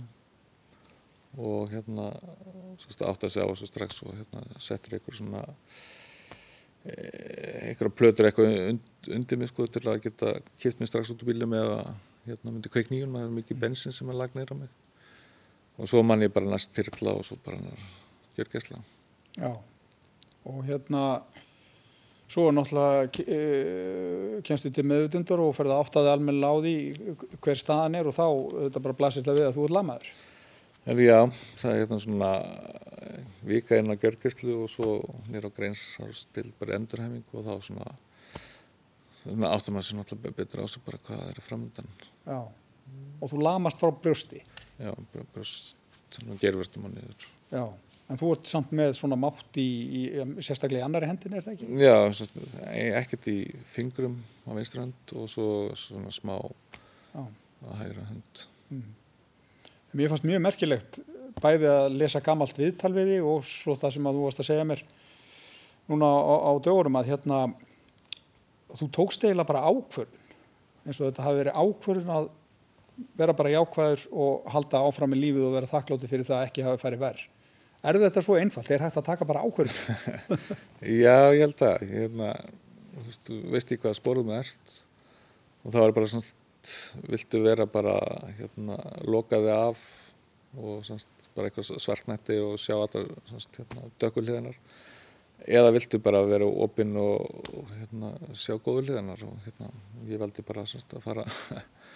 Og 1.36 1.74
hérna 1.74 2.12
átta 3.10 3.30
sig 3.30 3.44
á 3.44 3.52
þessu 3.52 3.68
strax 3.72 4.04
og 4.08 4.16
hérna 4.16 4.46
settur 4.64 4.96
einhver 4.96 5.20
svona 5.20 5.44
Eh, 6.86 7.72
einhverja 7.72 7.94
plötur 7.98 8.28
eitthvað 8.28 8.76
undir 9.16 9.40
mig 9.42 9.50
sko 9.50 9.66
til 9.66 9.82
að 9.90 10.04
geta 10.04 10.36
kipt 10.62 10.78
mig 10.78 10.90
strax 10.92 11.10
út 11.10 11.24
úr 11.24 11.32
bílum 11.32 11.56
eða 11.58 11.80
hérna 12.28 12.52
myndi 12.52 12.70
kveik 12.70 12.92
nýjum, 12.92 13.16
það 13.16 13.26
er 13.26 13.32
mikið 13.40 13.62
bensin 13.64 13.96
sem 13.96 14.12
er 14.12 14.20
lagt 14.20 14.38
neyra 14.38 14.58
mig. 14.60 14.70
Og 15.82 15.90
svo 15.90 16.04
mann 16.06 16.22
ég 16.22 16.34
bara 16.36 16.52
næst 16.52 16.76
tyrkla 16.78 17.16
og 17.18 17.26
svo 17.26 17.40
bara 17.46 17.58
gjör 18.38 18.52
gæsla 18.54 18.84
Já, 19.36 19.52
og 20.46 20.62
hérna 20.68 21.02
svo 22.32 22.48
náttúrulega 22.56 23.26
e, 23.26 24.40
kemstu 24.46 24.72
til 24.74 24.86
meðutundar 24.88 25.44
og 25.44 25.54
ferða 25.58 25.82
áttaði 25.84 26.14
almenna 26.14 26.50
á 26.50 26.56
því 26.58 26.78
hver 27.44 27.60
staðan 27.60 28.00
er 28.00 28.10
og 28.10 28.16
þá 28.16 28.26
þetta 28.64 28.86
bara 28.88 28.98
blasir 29.02 29.28
það 29.28 29.40
við 29.40 29.50
að 29.50 29.60
þú 29.60 29.68
er 29.68 29.76
lamaður 29.76 30.16
En 30.86 31.00
já, 31.02 31.18
það 31.58 31.72
er 31.72 31.80
hérna 31.82 31.98
svona 31.98 32.28
vika 33.46 33.78
inn 33.82 33.90
á 33.90 33.98
gjörgjastlu 33.98 34.58
og 34.62 34.68
svo 34.70 34.90
nýra 35.34 35.50
á 35.50 35.56
greins 35.56 35.86
til 36.34 36.52
bara 36.60 36.78
endurhæfing 36.78 37.26
og 37.34 37.48
þá 37.48 37.54
svona, 37.66 37.96
svona 39.24 39.50
áttum 39.50 39.80
að 39.80 39.82
það 39.82 39.88
sé 39.88 39.98
náttúrulega 39.98 40.38
betur 40.38 40.62
á 40.62 40.66
sig 40.70 40.86
bara 40.86 41.02
hvað 41.08 41.24
það 41.24 41.32
er 41.32 41.42
framöndan. 41.48 41.90
Já, 42.28 42.38
og 43.18 43.34
þú 43.34 43.42
lamast 43.42 43.82
frá 43.82 43.90
brjósti? 43.98 44.44
Já, 44.78 44.92
brjóst, 45.34 45.74
gervertum 46.44 46.86
á 46.86 46.90
niður. 46.94 47.28
Já, 47.50 47.66
en 48.10 48.20
þú 48.20 48.32
ert 48.36 48.50
samt 48.50 48.74
með 48.76 48.94
svona 49.00 49.18
mátt 49.20 49.58
í, 49.58 49.66
í 49.66 50.02
sérstaklega 50.46 50.84
í 50.84 50.86
annari 50.86 51.10
hendin, 51.10 51.38
er 51.38 51.46
það 51.46 51.56
ekki? 51.56 51.70
Já, 51.82 51.96
ekkert 53.02 53.30
í 53.32 53.40
fingrum 53.66 54.20
á 54.46 54.52
vinstri 54.58 54.84
hand 54.84 55.16
og 55.18 55.30
svo 55.32 55.48
svona 55.80 56.14
smá 56.14 56.36
á 57.16 57.24
hægra 57.82 58.06
hand. 58.12 58.46
Mm. 58.70 58.94
Mér 59.96 60.12
fannst 60.12 60.28
mjög 60.28 60.44
merkilegt 60.46 61.00
bæði 61.42 61.72
að 61.72 61.98
lesa 62.00 62.22
gamalt 62.24 62.60
viðtal 62.60 62.94
við 62.96 63.12
því 63.14 63.18
og 63.28 63.48
svo 63.48 63.76
það 63.80 63.98
sem 63.98 64.08
að 64.08 64.18
þú 64.18 64.28
varst 64.28 64.44
að 64.44 64.50
segja 64.52 64.68
mér 64.68 64.84
núna 65.90 66.08
á, 66.08 66.36
á 66.50 66.52
dögurum 66.64 67.00
að 67.00 67.12
hérna 67.12 67.42
þú 68.76 68.88
tókst 68.96 69.26
eiginlega 69.26 69.50
bara 69.50 69.66
ákvörðun 69.68 70.22
eins 70.86 71.00
og 71.00 71.10
þetta 71.10 71.26
hafi 71.26 71.42
verið 71.42 71.60
ákvörðun 71.60 72.14
að 72.16 72.30
vera 73.18 73.36
bara 73.36 73.52
jákvæður 73.52 74.04
og 74.12 74.50
halda 74.54 74.82
áfram 74.88 75.16
í 75.16 75.20
lífið 75.20 75.48
og 75.50 75.56
vera 75.58 75.70
þakklóti 75.70 76.10
fyrir 76.10 76.28
það 76.28 76.38
að 76.38 76.48
ekki 76.50 76.66
hafi 76.66 76.82
færið 76.82 77.02
verð. 77.02 77.24
Er 77.86 78.00
þetta 78.02 78.24
svo 78.26 78.38
einfalt? 78.40 78.72
Er 78.74 78.82
hægt 78.82 78.98
að 78.98 79.06
taka 79.12 79.28
bara 79.30 79.44
ákvörðun? 79.46 80.40
Já, 81.04 81.30
ég 81.36 81.44
held 81.44 81.62
að 81.68 81.84
hérna, 81.92 82.32
þú 83.28 83.38
veist, 83.54 83.70
ekki 83.70 83.84
hvað 83.84 84.00
spóruð 84.00 84.30
með 84.30 84.42
ert 84.42 84.80
og 85.66 85.74
það 85.74 85.84
var 85.84 85.94
bara 85.98 86.10
svona 86.10 86.34
viltu 87.12 87.42
vera 87.44 87.68
bara 87.70 88.00
hérna, 88.40 88.80
lokaði 89.06 89.54
af 89.54 89.84
og 90.56 90.82
semst, 90.88 91.30
bara 91.36 91.50
eitthvað 91.50 91.82
svartnætti 91.84 92.40
og 92.42 92.58
sjá 92.62 92.76
allar 92.78 93.10
hérna, 93.58 93.90
dökulíðanar 94.02 94.58
eða 95.46 95.74
viltu 95.76 96.00
bara 96.02 96.24
vera 96.26 96.48
opinn 96.48 96.96
og, 96.98 97.26
og 97.54 97.74
hérna, 97.76 98.14
sjá 98.34 98.56
góðulíðanar 98.56 99.26
og 99.28 99.36
hérna, 99.46 99.70
ég 100.10 100.22
veldi 100.22 100.46
bara 100.48 100.66
semst, 100.70 100.94
að 100.96 101.06
fara 101.06 101.26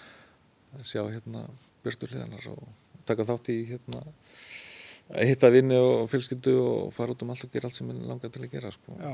að 0.75 0.85
sjá 0.85 1.01
hérna, 1.07 1.47
byrstulíðanar 1.85 2.49
og 2.51 2.65
taka 3.09 3.25
þátt 3.25 3.53
í 3.55 3.61
hérna, 3.71 4.03
hitta 5.17 5.49
vinni 5.53 5.77
og 5.79 6.07
fjölskyldu 6.11 6.55
og 6.61 6.93
fara 6.93 7.15
út 7.15 7.25
um 7.25 7.33
allt 7.33 7.47
og 7.47 7.53
gera 7.53 7.69
allt 7.69 7.77
sem 7.79 7.89
er 7.89 8.01
langað 8.05 8.35
til 8.35 8.45
að 8.45 8.55
gera 8.55 8.71
sko. 8.73 8.97
Já 9.01 9.13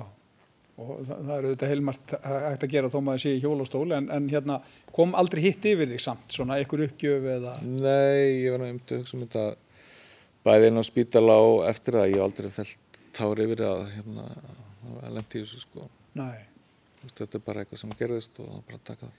og 0.76 1.06
það, 1.08 1.20
það 1.20 1.36
eru 1.36 1.50
auðvitað 1.50 1.72
heilmart 1.72 2.14
hægt 2.26 2.64
að 2.66 2.74
gera 2.74 2.90
þó 2.92 2.98
maður 3.06 3.22
sé 3.24 3.32
í 3.36 3.42
hjólastól 3.44 3.86
en, 3.96 4.10
en 4.12 4.26
hérna, 4.32 4.58
kom 4.96 5.14
aldrei 5.16 5.46
hitt 5.46 5.68
yfir 5.72 5.88
þig 5.94 6.04
samt 6.04 6.36
svona 6.36 6.58
ykkur 6.64 6.84
uppgjöf 6.90 7.28
eða 7.36 7.54
Nei, 7.64 8.44
ég 8.44 8.52
var 8.52 8.66
náttúrulega 8.66 8.76
um 8.76 8.82
til 8.84 8.98
að 8.98 9.04
hugsa 9.04 9.16
um 9.16 9.24
þetta 9.24 9.46
bæði 10.46 10.72
inn 10.72 10.82
á 10.82 10.84
spítala 10.90 11.38
og 11.46 11.62
eftir 11.70 12.00
það 12.00 12.12
ég 12.12 12.26
aldrei 12.26 12.52
fælt 12.58 13.00
tár 13.16 13.44
yfir 13.46 13.64
að 13.70 13.86
hérna, 13.94 14.28
að 15.00 15.16
lendi 15.16 15.40
í 15.40 15.46
þessu 15.46 15.64
sko 15.64 15.88
Nei, 16.20 16.44
þetta 17.14 17.40
er 17.40 17.46
bara 17.48 17.64
eitthvað 17.64 17.84
sem 17.86 17.98
gerðist 18.00 18.44
og 18.44 18.60
bara 18.68 18.84
taka, 18.92 19.12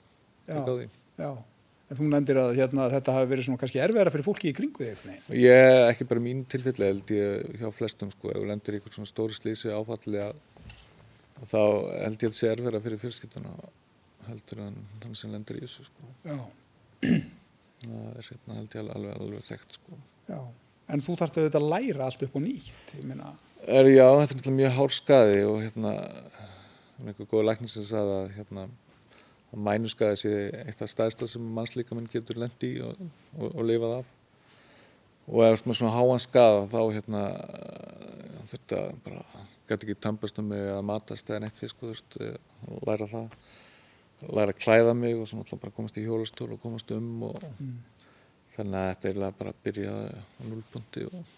taka 0.49 0.65
á 0.65 0.77
því. 0.77 0.89
Já, 1.17 1.31
en 1.33 1.56
þú 1.95 2.09
nefndir 2.11 2.41
að 2.43 2.53
hérna, 2.59 2.89
þetta 2.91 3.15
hafi 3.15 3.31
verið 3.31 3.47
svona 3.47 3.61
kannski 3.63 3.81
erfiðara 3.83 4.13
fyrir 4.15 4.27
fólki 4.27 4.51
í 4.51 4.55
kringu 4.57 4.83
þig. 4.83 5.31
Ég, 5.39 5.79
ekki 5.87 6.07
bara 6.11 6.23
mín 6.25 6.43
tilfelli, 6.51 6.89
held 6.91 7.13
ég 7.15 7.61
hjá 7.61 7.71
flestum 7.75 8.11
sko, 8.11 8.33
ef 8.33 8.41
þú 8.41 8.49
lendir 8.51 8.75
í 8.75 8.81
eitthvað 8.81 8.97
svona 8.99 9.11
stóri 9.13 9.39
slísi 9.39 9.71
áfalli 9.71 10.23
að 10.25 10.41
þá 11.47 11.61
held 11.61 11.87
ég 11.87 12.03
að 12.03 12.21
þetta 12.25 12.39
sé 12.41 12.51
erfiðara 12.51 12.83
fyrir 12.83 13.03
fjölskylduna 13.05 13.55
heldur 14.27 14.63
en 14.67 14.79
þannig 15.03 15.21
sem 15.21 15.35
lendir 15.35 15.61
í 15.61 15.65
þessu 15.67 15.87
sko. 15.87 16.13
Já. 16.27 16.39
Það 17.87 18.07
er 18.09 18.29
hérna 18.31 18.55
held 18.57 18.73
ég 18.75 18.89
alveg, 18.97 19.19
alveg, 19.21 19.43
þekkt 19.47 19.75
sko. 19.77 19.99
Já, 20.27 20.39
en 20.91 21.03
þú 21.05 21.17
þarfst 21.21 21.39
auðvitað 21.39 21.61
að 21.61 21.73
læra 21.75 22.07
allt 22.07 22.23
upp 22.25 22.39
og 22.39 22.43
nýtt, 22.43 22.95
ég 22.97 23.05
meina. 23.07 23.35
Er, 23.67 23.91
já, 23.93 24.07
þetta 24.23 24.49
er 24.49 24.57
mjög 24.57 24.75
hár 24.79 24.95
skaði 24.97 25.43
og 25.47 25.59
hérna, 25.61 25.93
einhver 27.05 27.29
góð 27.31 27.45
læknir 27.47 27.71
sem 27.71 27.87
sagði 27.87 28.17
að 28.17 28.33
hérna, 28.39 28.65
mænuskaði 29.53 30.21
sé 30.21 30.35
eitt 30.65 30.83
af 30.83 30.91
stæðsta 30.91 31.29
sem 31.31 31.45
mannslíkamenn 31.57 32.09
getur 32.11 32.41
lendi 32.43 32.77
í 32.77 32.81
og, 32.85 33.03
og, 33.39 33.51
og 33.53 33.67
lifað 33.69 33.99
af. 34.01 34.15
Og 35.27 35.43
ef 35.47 35.67
með 35.67 35.81
svona 35.81 35.95
háan 35.95 36.23
skaða 36.23 36.65
þá 36.71 36.81
hérna, 36.95 37.23
þetta 38.47 38.83
bara, 39.07 39.23
gæti 39.67 39.87
ekki 39.87 39.99
tampast 40.03 40.39
um 40.43 40.51
mig 40.53 40.67
að 40.71 40.85
matast 40.87 41.31
eða 41.31 41.47
neitt 41.47 41.59
fisk 41.59 41.83
og 41.83 41.91
þú 41.91 41.95
veist, 41.95 42.19
læra 42.87 43.09
það 43.11 43.31
læra 44.33 44.55
að 44.55 44.61
klæða 44.63 44.95
mig 44.97 45.17
og 45.17 45.27
svo 45.29 45.41
náttúrulega 45.41 45.63
bara 45.67 45.77
komast 45.77 45.99
í 46.01 46.05
hjólastól 46.07 46.55
og 46.55 46.61
komast 46.63 46.93
um 46.97 47.27
og 47.29 47.43
mm. 47.59 47.75
þannig 48.55 48.79
að 48.81 48.89
þetta 48.93 49.11
er 49.11 49.37
bara 49.41 49.53
að 49.53 49.61
byrja 49.67 49.93
á 49.93 50.43
núlbundi 50.47 51.05
og 51.11 51.35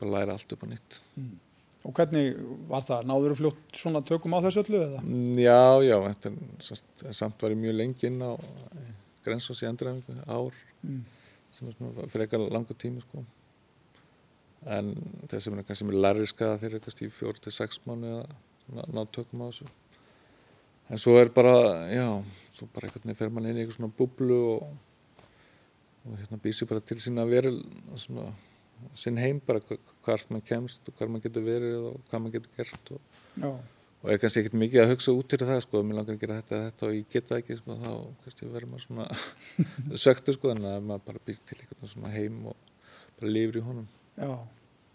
bara 0.00 0.14
læra 0.14 0.36
allt 0.38 0.54
upp 0.54 0.64
á 0.64 0.66
nýtt. 0.70 1.00
Mm. 1.18 1.36
Og 1.88 1.96
hvernig 1.96 2.34
var 2.68 2.84
það? 2.84 3.06
Náður 3.08 3.32
þú 3.32 3.38
fljótt 3.38 3.80
svona 3.80 4.02
tökum 4.04 4.36
á 4.36 4.44
þessu 4.44 4.62
öllu 4.64 4.82
eða? 4.84 5.02
Já, 5.40 5.62
já, 5.86 5.96
þetta 6.04 6.32
er 7.08 7.16
samt 7.16 7.44
var 7.44 7.54
ég 7.54 7.62
mjög 7.62 7.78
lengi 7.78 8.10
inn 8.10 8.20
á 8.20 8.32
grensás 9.24 9.64
í 9.64 9.68
endræfingu, 9.70 10.18
ár, 10.28 10.60
mm. 10.84 11.00
sem 11.56 11.70
er 11.70 11.78
svona 11.78 12.06
eitthvað 12.06 12.46
langa 12.52 12.76
tími 12.76 13.02
sko. 13.04 13.24
En 14.68 14.92
þeir 15.30 15.44
sem 15.44 15.56
er 15.56 15.66
kannski 15.66 15.88
með 15.88 16.00
lærri 16.04 16.28
skaða 16.28 16.60
eru 16.68 16.80
kannski 16.84 17.08
í 17.08 17.12
fjór 17.14 17.40
til 17.40 17.54
sex 17.54 17.80
mánu 17.88 18.18
að 18.20 18.92
ná 18.92 19.06
tökum 19.08 19.44
á 19.44 19.48
þessu 19.48 19.68
en 20.88 21.00
svo 21.00 21.18
er 21.20 21.30
bara, 21.34 21.86
já, 21.92 22.06
svo 22.56 22.68
bara 22.72 22.88
einhvern 22.88 23.04
veginn 23.04 23.18
fer 23.18 23.32
mann 23.32 23.48
inn 23.48 23.58
í 23.58 23.62
eitthvað 23.62 23.78
svona 23.78 23.96
bublu 23.98 24.38
og, 24.54 24.68
og 26.08 26.14
hérna 26.16 26.40
býr 26.44 26.56
sér 26.56 26.70
bara 26.70 26.84
til 26.84 26.98
sína 27.02 27.26
verið, 27.28 27.60
svona, 28.00 28.30
sinn 28.96 29.20
heim 29.20 29.42
bara 29.44 29.60
hvert 30.06 30.30
mann 30.34 30.44
kemst 30.46 30.88
og 30.88 30.96
hvað 30.98 31.12
mann 31.14 31.24
getur 31.24 31.44
verið 31.46 31.76
og 31.90 31.98
hvað 32.10 32.22
mann 32.24 32.34
getur 32.34 32.52
gert 32.58 32.92
og, 32.94 33.00
og 34.02 34.12
er 34.12 34.20
kannski 34.22 34.42
ekkert 34.44 34.58
mikið 34.62 34.84
að 34.84 34.92
hugsa 34.92 35.14
út 35.16 35.28
til 35.32 35.40
það, 35.42 35.62
sko, 35.64 35.82
mér 35.86 36.00
langar 36.00 36.14
að 36.16 36.22
gera 36.22 36.38
þetta, 36.42 36.60
þetta 36.68 36.86
og 36.88 36.92
ég 36.96 37.08
geta 37.14 37.40
ekki, 37.42 37.58
sko, 37.62 37.78
þá 37.80 37.90
kannski 38.24 38.52
verður 38.52 38.70
maður 38.74 38.84
svona 38.86 39.06
söktur, 40.04 40.38
sko, 40.38 40.46
en 40.54 40.68
að 40.70 40.78
maður 40.90 41.08
bara 41.10 41.24
býr 41.26 41.40
til 41.42 41.58
eitthvað 41.58 41.92
svona 41.94 42.14
heim 42.14 42.38
og 42.52 42.56
bara 43.18 43.34
lifir 43.34 43.58
í 43.58 43.66
honum. 43.66 43.88
Já. 44.18 44.32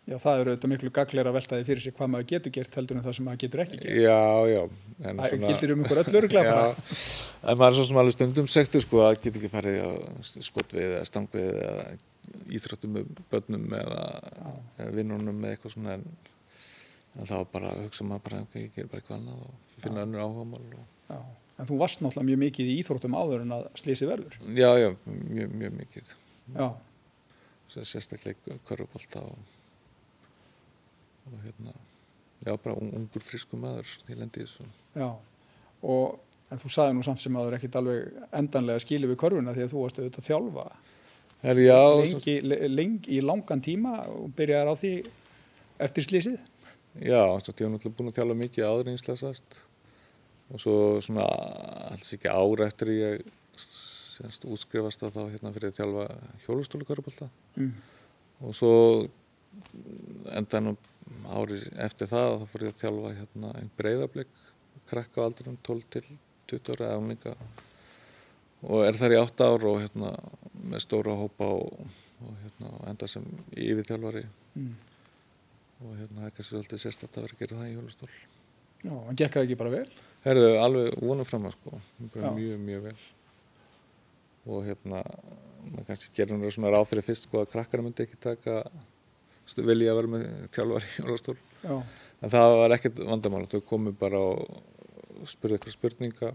Já, 0.04 0.18
það 0.20 0.42
eru 0.42 0.52
auðvitað 0.52 0.72
miklu 0.74 0.90
gagleira 0.92 1.32
að 1.32 1.36
velta 1.38 1.56
því 1.56 1.66
fyrir 1.70 1.84
sig 1.86 1.94
hvað 1.96 2.10
maður 2.12 2.26
getur 2.34 2.52
gert 2.58 2.74
heldur 2.76 2.98
en 3.00 3.06
það 3.06 3.14
sem 3.16 3.24
maður 3.24 3.42
getur 3.46 3.62
ekki 3.64 3.78
gert. 3.80 4.00
Já, 4.04 4.24
já. 4.52 4.64
Það 5.00 5.46
gildir 5.46 5.72
um 5.72 5.84
ykkur 5.86 6.02
öll 6.02 6.18
öruglega 6.20 6.56
bara. 6.58 6.74
Já, 6.74 6.74
en 7.54 7.60
maður 7.62 7.70
er 7.70 7.78
svo 7.78 7.86
sem 7.88 8.00
alveg 8.02 8.16
stundum 8.18 8.50
sektur 8.52 8.84
sko 8.84 9.00
að 9.08 9.24
geta 9.24 9.40
ekki 12.24 12.58
íþróttum 12.58 12.98
með 12.98 13.14
börnum 13.32 13.66
eða, 13.78 14.04
vinnunum 14.96 15.42
eða 15.44 15.56
eitthvað 15.56 15.76
svona 15.76 15.96
en, 15.98 16.06
en 17.20 17.30
þá 17.30 17.38
bara 17.54 17.74
hugsa 17.82 18.08
maður 18.08 18.28
bara 18.28 18.44
ok, 18.48 18.60
ég 18.62 18.76
ger 18.76 18.92
bara 18.92 19.04
eitthvað 19.04 19.20
annað 19.20 19.46
og 19.48 19.78
finna 19.78 20.06
önnur 20.08 20.26
áhugamál. 20.26 20.64
Og... 21.12 21.26
En 21.62 21.70
þú 21.70 21.80
varst 21.82 22.02
náttúrulega 22.04 22.30
mjög 22.32 22.44
mikið 22.48 22.72
í 22.72 22.78
íþróttum 22.82 23.18
áður 23.20 23.46
en 23.46 23.58
að 23.60 23.68
slísi 23.82 24.10
verður. 24.10 24.40
Já, 24.58 24.70
já, 24.82 24.90
mjög, 25.06 25.58
mjög 25.62 25.76
mikið. 25.82 26.16
Já. 26.54 26.68
Sérstaklega 27.74 28.58
körubólta 28.68 29.22
og 29.26 29.52
og 31.32 31.40
hérna, 31.44 31.72
já 32.46 32.56
bara 32.58 32.76
ungur 32.76 33.24
frisku 33.24 33.58
maður 33.58 33.88
í 34.12 34.18
lendi 34.18 34.44
þessu. 34.44 34.66
Já, 34.96 35.08
og 35.84 36.20
en 36.52 36.62
þú 36.62 36.72
saði 36.76 36.98
nú 36.98 37.06
samt 37.06 37.24
sem 37.24 37.36
að 37.36 37.46
það 37.46 37.52
er 37.52 37.58
ekkit 37.58 37.78
alveg 37.80 38.26
endanlega 38.40 38.84
skilu 38.84 39.10
við 39.12 39.20
korfuna 39.24 39.56
því 39.56 39.66
að 39.66 39.72
þú 39.72 39.86
varst 39.86 40.02
auðvitað 40.02 40.24
að 40.24 40.28
þjálfa 40.28 40.66
Her, 41.44 41.60
já, 41.60 41.80
lengi, 42.00 42.38
lengi 42.72 43.18
í 43.18 43.20
langan 43.24 43.62
tíma 43.64 43.98
og 44.08 44.32
byrjaði 44.38 44.72
á 44.72 44.76
því 44.80 44.92
eftir 45.84 46.06
slísið? 46.08 46.38
Já, 47.02 47.20
ég 47.26 47.34
hef 47.36 47.58
náttúrulega 47.58 47.96
búin 47.98 48.12
að 48.12 48.18
þjálfa 48.20 48.38
mikið 48.40 48.68
áður 48.70 48.92
einslæsast 48.94 49.58
og 50.54 50.62
svo 50.62 50.76
svona 51.04 51.26
alls 51.90 52.14
ekki 52.16 52.30
ára 52.32 52.68
eftir 52.70 52.94
ég 52.94 53.26
semst 53.58 54.46
útskrifast 54.46 55.04
að 55.04 55.18
þá 55.18 55.22
hérna 55.34 55.54
fyrir 55.56 55.72
að 55.72 55.80
þjálfa 55.80 56.06
hjólustólu 56.46 56.88
korfbalta 56.88 57.28
mm. 57.58 57.72
og 58.46 58.56
svo 58.56 58.74
endan 60.38 60.76
árið 61.34 61.66
eftir 61.82 62.12
það 62.12 62.38
þá 62.44 62.48
fór 62.52 62.66
ég 62.68 62.74
að 62.74 62.84
þjálfa 62.84 63.14
hérna 63.18 63.54
einn 63.60 63.74
breyðarblik 63.80 64.44
krakka 64.90 65.24
á 65.24 65.26
aldrinum 65.26 65.58
12 65.66 65.90
til 65.98 66.06
20 66.54 66.76
ára 66.78 66.94
eða 66.94 67.36
og 68.64 68.86
er 68.86 68.98
þar 69.00 69.16
í 69.16 69.20
8 69.20 69.50
ár 69.50 69.66
og 69.72 69.82
hérna 69.82 70.14
með 70.64 70.84
stóra 70.86 71.16
hópa 71.20 71.50
og, 71.58 71.96
og 72.24 72.36
hérna 72.44 72.72
enda 72.92 73.10
sem 73.12 73.26
yfirþjálfari. 73.52 74.24
Mm. 74.60 74.74
og 75.84 75.98
hérna 75.98 76.22
það 76.22 76.30
er 76.30 76.38
kannski 76.38 76.52
svolítið 76.52 76.84
sérstaklega 76.86 77.20
að 77.20 77.28
vera 77.28 77.38
að 77.38 77.44
gera 77.44 77.60
það 77.60 77.72
í 77.72 77.76
hjólustól 77.78 78.12
Já, 78.84 78.92
en 78.92 79.16
gekk 79.16 79.36
það 79.38 79.46
ekki 79.46 79.60
bara 79.60 79.72
vel? 79.72 79.86
Herðu, 80.26 80.48
alveg 80.60 80.96
vonum 81.00 81.28
fram 81.28 81.46
að 81.48 81.56
sko 81.56 81.78
mjög, 82.04 82.58
mjög 82.64 82.82
vel. 82.90 82.98
Og 84.52 84.66
hérna 84.68 85.00
maður 85.64 85.88
kannski 85.88 86.12
gerur 86.18 86.36
náttúrulega 86.36 86.56
svona 86.58 86.72
ráð 86.74 86.90
fyrir 86.90 87.06
fyrst 87.08 87.28
sko 87.30 87.40
að 87.40 87.52
krakkara 87.54 87.86
myndi 87.86 88.04
ekki 88.04 88.20
taka 88.24 88.58
vilja 89.56 89.94
að 89.94 90.00
vera 90.02 90.12
með 90.14 90.26
þjálfar 90.56 90.88
í 90.88 90.92
jólastól 90.98 91.38
en 91.64 92.34
það 92.34 92.58
var 92.60 92.76
ekkert 92.76 93.00
vandamál. 93.08 93.46
Þau 93.52 93.64
komu 93.72 93.96
bara 94.00 94.20
og 94.20 95.32
spurði 95.32 95.58
eitthvað 95.58 95.78
spurninga 95.78 96.34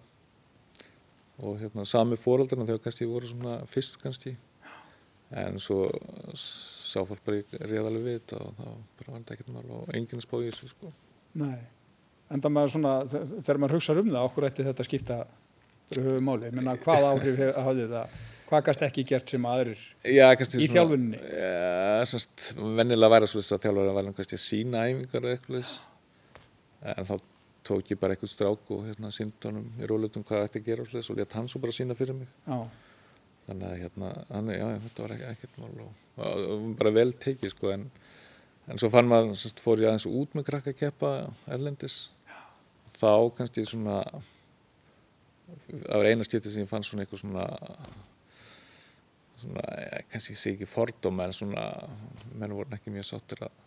og 1.39 1.59
hérna 1.61 1.85
sami 1.87 2.19
fóröldarna 2.19 2.67
þegar 2.67 2.85
kannski 2.87 3.09
voru 3.09 3.31
svona 3.31 3.59
fyrst 3.71 3.99
kannski. 4.03 4.35
En 5.39 5.59
svo 5.61 5.87
sá 6.39 7.03
fólk 7.05 7.21
bara 7.27 7.43
réðalega 7.69 8.05
við 8.05 8.17
þetta 8.21 8.39
og 8.45 8.55
þá 8.57 8.65
bara 9.01 9.13
var 9.13 9.35
ekkert 9.35 9.53
mál 9.53 9.75
og 9.77 9.91
enginn 9.97 10.25
spóði 10.25 10.49
þessu 10.49 10.71
sko. 10.73 10.93
Nei, 11.39 11.59
en 12.33 12.43
það 12.45 12.55
maður 12.57 12.75
svona 12.75 12.95
þegar 13.11 13.61
maður 13.61 13.77
hugsa 13.77 13.99
um 13.99 14.09
það, 14.09 14.23
okkur 14.25 14.49
ætti 14.49 14.67
þetta 14.71 14.89
skipta 14.89 15.19
höfu 15.95 16.19
máli, 16.25 16.51
menna 16.57 16.77
hvað 16.81 17.09
áhrif 17.13 17.43
hafði 17.57 17.89
það? 17.93 18.19
Hvað 18.49 18.63
gæst 18.65 18.85
ekki 18.87 19.05
gert 19.05 19.29
sem 19.29 19.45
aðrir 19.45 19.81
já, 20.09 20.25
í 20.33 20.69
þjálfunni? 20.73 21.19
Já, 21.21 22.05
semst, 22.09 22.55
vennilega 22.57 23.13
væri 23.13 23.29
það 23.29 23.53
að 23.59 23.67
þjálfurinn 23.67 23.99
væri 23.99 24.15
kannski 24.17 24.39
að 24.39 24.45
sína 24.47 24.85
æfingar 24.89 25.27
eða 25.27 25.37
eitthvað 25.37 25.75
en 26.95 27.09
þá 27.11 27.15
tók 27.69 27.93
ég 27.93 28.01
bara 28.01 28.17
eitthvað 28.17 28.33
strák 28.33 28.73
og 28.75 28.85
hérna 28.89 29.11
sínd 29.15 29.49
honum 29.49 29.69
í 29.79 29.89
rólutum 29.89 30.25
hvað 30.27 30.47
ætti 30.49 30.63
að 30.63 30.69
gera 30.71 30.85
og, 30.85 30.95
og 30.99 31.19
létt 31.19 31.37
hann 31.39 31.49
svo 31.51 31.63
bara 31.63 31.77
sína 31.77 31.97
fyrir 31.99 32.17
mig. 32.19 32.31
Já. 32.47 32.59
þannig 33.49 33.69
að 33.69 33.79
hérna, 33.83 34.13
hann, 34.29 34.53
já, 34.53 34.67
þetta 34.85 35.05
var 35.07 35.15
ekkert 35.31 35.61
mál 35.63 35.85
og, 35.87 35.93
og 36.27 36.67
bara 36.81 36.95
vel 36.99 37.13
tekið 37.17 37.55
sko 37.55 37.71
en, 37.73 37.87
en 38.69 38.81
svo 38.81 38.91
fann 38.93 39.09
maður, 39.09 39.37
semst, 39.41 39.63
fór 39.65 39.81
ég 39.81 39.89
aðeins 39.89 40.09
út 40.11 40.37
með 40.37 40.51
krakka 40.51 40.75
að 40.75 40.83
keppa 40.83 41.13
erlendis 41.49 41.97
þá 42.99 43.13
kannski 43.39 43.65
svona 43.69 44.03
það 45.69 45.95
var 45.95 46.11
eina 46.11 46.27
skipti 46.29 46.53
sem 46.53 46.67
ég 46.67 46.71
fann 46.71 46.85
svona 46.85 47.07
eitthvað 47.07 47.25
svona 47.25 47.47
svona, 49.39 49.65
eh, 49.79 50.05
kannski 50.11 50.37
sé 50.37 50.53
ekki 50.55 50.69
fordóma 50.69 51.29
en 51.29 51.37
svona, 51.37 51.65
menn 52.35 52.55
voru 52.57 52.77
ekki 52.77 52.93
mjög 52.93 53.09
sáttir 53.13 53.45
að 53.47 53.65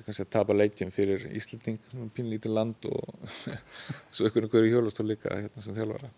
kannski 0.00 0.24
að 0.24 0.32
tapa 0.32 0.56
leikjum 0.56 0.90
fyrir 0.94 1.24
Íslanding, 1.36 1.78
pínlítið 2.16 2.54
land 2.56 2.88
og 2.88 3.32
svo 4.14 4.28
ykkur 4.28 4.48
ykkur 4.48 4.66
í 4.68 4.72
hjólastól 4.72 5.06
líka 5.10 5.34
hérna 5.36 5.64
sem 5.64 5.76
þjálfara. 5.76 6.10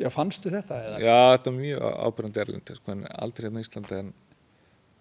Já, 0.00 0.08
fannstu 0.14 0.52
þetta 0.52 0.78
eða? 0.86 0.98
Já, 1.02 1.16
þetta 1.34 1.50
er 1.50 1.56
mjög 1.58 1.86
ábyrgandi 2.06 2.42
erlendi, 2.44 2.76
sko, 2.78 2.94
en 2.94 3.06
aldrei 3.10 3.48
hérna 3.48 3.60
í 3.60 3.66
Íslandi 3.66 3.98
en 3.98 4.12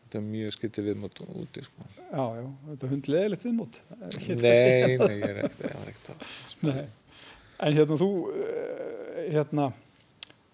þetta 0.04 0.20
er 0.20 0.26
mjög 0.28 0.56
skyttið 0.58 0.90
viðmót 0.90 1.22
úti, 1.28 1.66
sko. 1.70 1.90
Já, 2.02 2.24
já, 2.40 2.46
þetta 2.72 2.88
er 2.88 2.94
hundleðilegt 2.96 3.46
viðmót. 3.48 3.82
Nei, 4.02 4.40
nei, 4.42 5.14
ég 5.14 5.28
er 5.30 5.44
ekkert. 5.46 6.12
Nei, 6.66 6.82
en 7.70 7.78
hérna 7.78 8.00
þú, 8.02 8.10
eh, 8.34 9.22
hérna, 9.38 9.70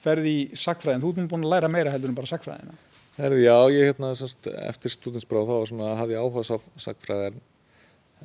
ferði 0.06 0.36
í 0.36 0.44
sakfræðin, 0.60 1.02
þú 1.02 1.15
ert 1.15 1.32
búin 1.32 1.48
að 1.48 1.56
læra 1.56 1.72
meira 1.72 1.96
heldur 1.96 2.12
en 2.12 2.20
bara 2.20 2.30
sakfræðina 2.30 2.78
Herri, 3.15 3.45
Já, 3.45 3.56
ég 3.71 3.86
hérna, 3.88 4.10
sest, 4.19 4.47
eftir 4.51 4.91
stúdinsbráð 4.91 5.47
þá 5.47 5.69
svona, 5.69 5.91
hafði 6.01 6.17
ég 6.17 6.23
áhuga 6.25 6.41
á 6.43 6.60
sakfræðin 6.84 7.38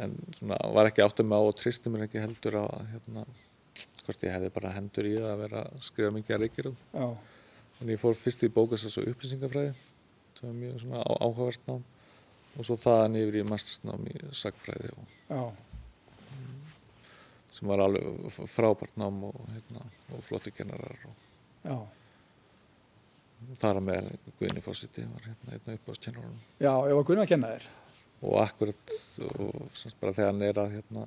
en 0.02 0.16
svona, 0.34 0.56
var 0.74 0.88
ekki 0.90 1.04
áttið 1.04 1.28
með 1.30 1.38
á 1.38 1.46
og 1.46 1.58
tristi 1.60 1.92
mér 1.92 2.08
ekki 2.08 2.22
heldur 2.24 2.56
að 2.64 2.88
hérna, 2.90 3.22
hvort 4.02 4.24
ég 4.26 4.34
hefði 4.34 4.50
bara 4.56 4.72
hendur 4.74 5.06
í 5.06 5.12
að 5.20 5.44
vera 5.44 5.62
að 5.68 5.84
skrifa 5.86 6.10
mikið 6.16 6.36
að 6.36 6.42
reykjur 6.42 6.70
en 7.80 7.92
ég 7.94 8.02
fór 8.02 8.18
fyrst 8.18 8.42
í 8.42 8.50
bókast 8.50 8.90
og 8.90 9.06
upplýsingafræði 9.12 9.70
sem 10.40 10.48
var 10.48 10.58
mjög 10.58 10.82
svona 10.82 11.04
áhugavert 11.06 11.70
nám 11.70 11.86
og 12.58 12.66
svo 12.66 12.78
þaðan 12.82 13.20
yfir 13.22 13.38
í 13.40 13.46
mastersnám 13.46 14.10
í 14.10 14.16
sakfræði 14.42 14.90
og, 14.96 15.54
sem 17.54 17.70
var 17.70 17.84
alveg 17.86 18.42
frábært 18.50 18.98
nám 18.98 19.22
og, 19.30 19.38
hérna, 19.54 19.86
og 20.10 20.26
flotti 20.26 20.50
kennarar 20.58 20.98
og 21.06 21.26
Já, 21.62 21.78
þar 23.60 23.80
að 23.80 23.86
með 23.88 24.10
Guðni 24.38 24.62
Fósiti 24.64 25.06
var 25.08 25.26
hérna 25.26 25.56
einn 25.56 25.74
upp 25.76 25.90
á 25.90 25.92
kennarunum 25.96 26.38
já, 26.60 26.72
ég 26.90 26.98
var 26.98 27.08
Gunnar 27.08 27.26
að 27.26 27.32
kenna 27.32 27.52
þér. 27.54 27.66
og 28.20 28.38
akkurat 28.44 28.94
og 29.26 29.76
semst 29.80 30.00
bara 30.00 30.16
þegar 30.16 30.32
hann 30.32 30.46
er 30.46 30.62
að 30.62 30.72
hérna 30.78 31.06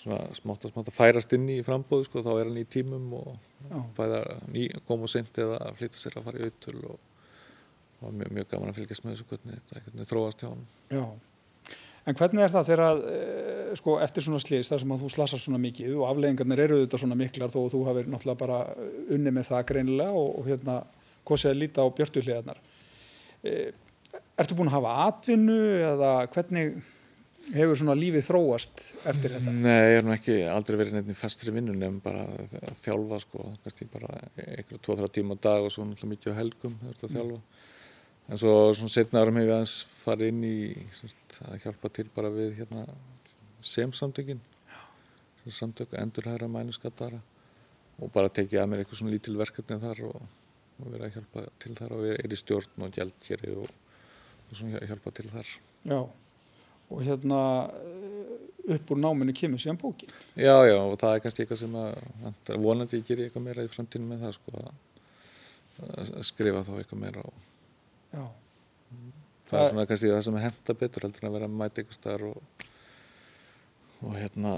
svona 0.00 0.20
smátt 0.36 0.64
og 0.64 0.72
smátt 0.72 0.90
að 0.90 0.96
færast 0.96 1.34
inn 1.36 1.48
í 1.52 1.60
frambóðu 1.66 2.08
sko 2.08 2.24
þá 2.24 2.32
er 2.36 2.44
hann 2.48 2.60
í 2.60 2.66
tímum 2.68 3.08
og 3.18 3.32
bæða 3.98 4.22
koma 4.88 5.08
og 5.08 5.12
seint 5.12 5.40
eða 5.42 5.58
að 5.66 5.80
flytja 5.80 6.04
sér 6.04 6.20
að 6.20 6.28
fara 6.28 6.40
í 6.40 6.46
auðtul 6.48 6.78
og 6.92 7.00
það 7.98 8.06
var 8.06 8.14
mjög, 8.20 8.30
mjög 8.38 8.52
gaman 8.54 8.70
að 8.70 8.78
fylgjast 8.80 9.04
með 9.04 9.16
þessu 9.16 9.28
hvernig 9.32 9.58
þetta 9.58 9.82
hvernig 9.88 10.12
þróast 10.12 10.44
hjá 10.44 10.48
hann 10.52 10.64
Já. 10.94 11.04
En 12.08 12.16
hvernig 12.16 12.42
er 12.42 12.52
það 12.54 12.68
þegar 12.70 12.80
að, 12.86 13.02
e, 13.12 13.74
sko, 13.76 13.96
eftir 14.00 14.24
svona 14.24 14.38
slís 14.40 14.70
þar 14.72 14.80
sem 14.80 14.94
að 14.94 15.02
þú 15.02 15.10
slasar 15.12 15.42
svona 15.42 15.58
mikið 15.60 15.98
og 15.98 16.06
afleggingarnir 16.08 16.62
eru 16.64 16.78
þetta 16.80 17.00
svona 17.02 17.18
miklar 17.20 17.52
þó 17.52 17.58
að 17.60 17.74
þú 17.74 17.80
hafir 17.90 18.08
náttúrulega 18.08 18.40
bara 18.40 18.60
unni 19.12 19.34
með 19.36 19.50
það 19.50 19.66
greinilega 19.68 20.22
og, 20.22 20.30
og 20.40 20.48
hérna 20.48 20.78
kosið 21.30 21.52
að 21.52 21.60
líta 21.62 21.86
á 21.86 21.94
björtuhliðarnar. 21.96 22.62
E, 23.46 23.54
ertu 24.40 24.56
búin 24.58 24.70
að 24.70 24.78
hafa 24.78 24.96
atvinnu 25.08 25.60
eða 25.92 26.14
hvernig 26.34 26.80
hefur 27.54 27.78
svona 27.78 27.96
lífið 27.98 28.26
þróast 28.26 28.82
eftir 29.08 29.34
þetta? 29.34 29.54
Nei, 29.54 29.78
ég 29.94 30.00
er 30.00 30.06
nú 30.06 30.14
ekki 30.14 30.36
aldrei 30.50 30.78
verið 30.82 30.98
neitt 30.98 31.10
í 31.10 31.16
fastri 31.18 31.54
vinnu 31.54 31.74
nefn 31.76 31.98
bara 32.04 32.26
að 32.28 32.76
þjálfa 32.78 33.20
sko, 33.24 33.46
kannski 33.64 33.88
bara 33.90 34.12
einhverja 34.36 34.82
tvo-þrjá 34.84 35.14
tíma 35.16 35.38
á 35.40 35.42
dag 35.48 35.66
og 35.66 35.74
svo 35.74 35.86
náttúrulega 35.88 36.12
mikið 36.14 36.36
á 36.36 36.40
helgum 36.40 36.76
þjálfa. 37.00 37.40
En 38.30 38.38
svo 38.38 38.54
svona 38.76 38.94
setna 38.94 39.24
árum 39.24 39.40
hefur 39.40 39.48
ég 39.48 39.56
aðeins 39.56 39.76
farið 40.04 40.30
inn 40.30 40.44
í 40.46 40.56
semst, 40.94 41.40
að 41.48 41.64
hjálpa 41.64 41.90
til 41.96 42.06
bara 42.14 42.30
við 42.34 42.60
hérna 42.60 42.84
SEM-samtökin, 43.66 44.42
samtök 45.50 45.96
endurhæra 45.98 46.46
mænuskattara 46.46 47.18
og 48.00 48.12
bara 48.14 48.30
tekið 48.32 48.60
að 48.60 48.68
mér 48.70 48.82
eitthvað 48.82 49.00
svona 49.00 49.14
lítil 49.14 49.34
verkefni 49.40 49.80
þar 49.82 50.02
og, 50.08 50.20
og 50.84 50.90
verið 50.94 51.06
að 51.08 51.14
hjálpa 51.18 51.44
til 51.62 51.74
þar 51.78 51.94
og 51.96 52.06
er 52.12 52.34
í 52.34 52.38
stjórn 52.40 52.84
og 52.86 52.94
gjaldkeri 52.96 53.52
og, 53.56 53.70
og 54.50 54.54
svona 54.58 54.82
hjálpa 54.90 55.12
til 55.18 55.28
þar. 55.32 55.50
Já, 55.90 56.00
og 56.90 57.02
hérna 57.06 57.40
eh, 57.70 58.74
upp 58.76 58.90
úr 58.94 59.00
náminu 59.00 59.32
kemur 59.36 59.60
síðan 59.62 59.78
bókin. 59.80 60.10
Já, 60.36 60.56
já, 60.68 60.76
og 60.82 60.96
það 61.00 61.14
er 61.16 61.22
kannski 61.24 61.44
eitthvað 61.44 61.62
sem 61.64 61.76
að 61.80 62.56
vonandi 62.64 63.00
gerir 63.06 63.24
ég 63.24 63.30
eitthvað 63.30 63.46
meira 63.48 63.64
í 63.66 63.70
framtíðinu 63.72 64.10
með 64.12 64.24
það 64.26 64.36
sko 64.38 64.56
að 64.60 66.10
skrifa 66.28 66.64
þá 66.66 66.72
eitthvað 66.80 67.00
meira 67.06 67.22
og 67.24 67.46
Já, 68.10 68.24
það 68.26 69.54
Það- 69.54 69.62
er 69.64 69.70
svona 69.72 69.86
kannski 69.88 70.10
það 70.10 70.24
sem 70.26 70.36
er 70.40 70.44
henda 70.48 70.74
betur 70.82 71.04
heldur 71.06 71.22
en 71.24 71.28
að 71.30 71.36
vera 71.38 71.46
að 71.48 71.54
mæta 71.60 71.80
eitthvað 71.80 71.96
staðar 72.00 72.24
og, 72.28 72.66
og 74.02 74.18
hérna 74.18 74.52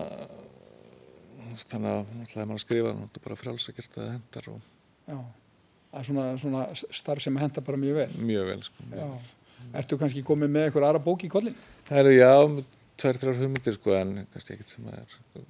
þannig 1.63 1.93
að 1.93 2.11
náttúrulega 2.17 2.43
ef 2.43 2.49
maður 2.49 2.57
að 2.57 2.65
skrifa 2.65 2.93
er 2.97 3.23
bara 3.27 3.37
frjálsakert 3.43 3.99
að 4.01 4.11
hendar 4.15 4.49
og 4.55 4.61
já. 5.13 5.19
Það 5.93 6.01
er 6.01 6.07
svona, 6.09 6.27
svona 6.41 6.63
starf 6.97 7.21
sem 7.23 7.37
henda 7.37 7.61
bara 7.65 7.77
mjög 7.81 7.99
vel. 8.01 8.13
mjög 8.25 8.47
vel 8.49 8.63
sko. 8.65 8.87
Já. 8.97 9.09
Ertu 9.83 9.99
kannski 10.01 10.23
komið 10.27 10.51
með 10.55 10.65
eitthvað 10.69 10.87
aðra 10.89 11.03
bók 11.05 11.25
í 11.27 11.31
kollin? 11.33 11.55
Það 11.89 12.01
eru 12.03 12.15
já, 12.17 12.31
með 12.55 12.65
tvær, 13.03 13.19
þrjár 13.21 13.41
hugmyndir 13.43 13.77
sko 13.77 13.95
en 13.99 14.15
kannski 14.33 14.55
ekkert 14.57 14.73
sem 14.73 14.89
að 14.89 14.97
er 15.03 15.13
sko, 15.13 15.43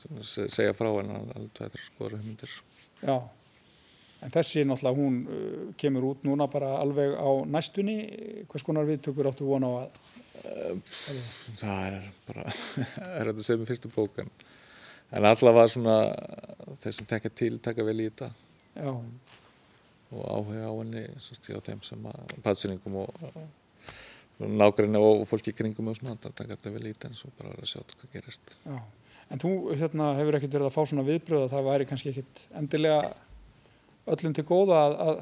sem 0.00 0.20
að 0.20 0.28
se- 0.30 0.48
segja 0.54 0.76
frá 0.78 0.88
en 1.02 1.10
alveg 1.16 1.50
tvær, 1.58 1.72
þrjár 1.74 1.88
skoður 1.90 2.16
hugmyndir. 2.20 2.54
Já. 3.02 3.16
En 4.20 4.32
þessi 4.34 4.62
náttúrulega 4.68 5.00
hún 5.00 5.18
uh, 5.26 5.66
kemur 5.80 6.06
út 6.12 6.24
núna 6.28 6.46
bara 6.52 6.70
alveg 6.84 7.14
á 7.18 7.28
næstunni. 7.48 7.98
Hvers 8.52 8.64
konar 8.66 8.86
viðtökur 8.88 9.30
áttu 9.32 9.48
von 9.48 9.64
á 9.66 9.70
að? 9.82 10.00
Það 11.60 11.82
er 11.90 11.96
bara, 12.30 12.44
er 13.18 13.30
þetta 13.30 13.44
sem 13.44 13.60
er 13.64 13.68
fyrstu 13.68 13.90
bók 13.92 14.20
en, 14.22 14.30
en 15.18 15.26
allavega 15.28 15.68
svona 15.72 15.96
þeir 16.80 16.96
sem 16.96 17.08
tekja 17.10 17.32
til 17.42 17.58
taka 17.60 17.84
vel 17.84 17.98
í 18.00 18.06
þetta 18.08 18.30
Já, 18.78 18.92
og 20.10 20.22
áhuga 20.26 20.68
á 20.68 20.74
henni 20.74 21.04
sérst, 21.22 21.50
á 21.54 21.60
þeim 21.66 21.82
sem 21.86 22.06
að 22.10 22.36
patsinningum 22.44 23.00
og, 23.04 23.26
nágrinni 24.40 25.00
og 25.00 25.26
fólki 25.28 25.54
kringum 25.56 25.90
og 25.92 25.98
svona, 25.98 26.16
þetta 26.22 26.72
vel 26.72 26.86
í 26.88 26.94
þetta 26.94 27.10
en 27.10 27.18
svo 27.18 27.30
bara 27.38 27.52
að 27.56 27.68
sjá 27.70 27.82
hvað 27.82 28.16
gerist. 28.16 28.56
já. 28.64 28.78
En 29.30 29.38
þú 29.38 29.50
hérna, 29.78 30.08
hefur 30.18 30.36
ekkert 30.40 30.54
verið 30.56 30.66
að 30.66 30.74
fá 30.74 30.80
svona 30.90 31.06
viðbröð 31.06 31.44
að 31.44 31.52
það 31.52 31.68
væri 31.68 31.84
kannski 31.86 32.10
ekkert 32.10 32.40
endilega 32.58 33.12
öllum 34.10 34.34
til 34.34 34.44
góða 34.48 34.80
að, 34.80 34.94
að 35.04 35.20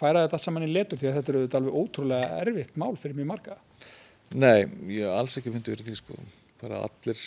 færa 0.00 0.24
þetta 0.24 0.38
allt 0.38 0.48
saman 0.48 0.66
í 0.66 0.70
letur 0.70 0.98
því 0.98 1.10
að 1.10 1.16
þetta 1.18 1.32
eru 1.32 1.42
þetta 1.44 1.60
alveg 1.60 1.78
ótrúlega 1.78 2.40
erfitt 2.42 2.78
mál 2.80 2.96
fyrir 2.98 3.18
mjög 3.18 3.28
marga. 3.30 3.56
Nei, 4.30 4.66
ég 4.94 5.06
hef 5.06 5.14
alls 5.14 5.38
ekki 5.38 5.52
fundið 5.54 5.76
verið 5.76 5.90
því 5.90 5.96
sko, 6.00 6.18
bara 6.62 6.82
allir, 6.86 7.22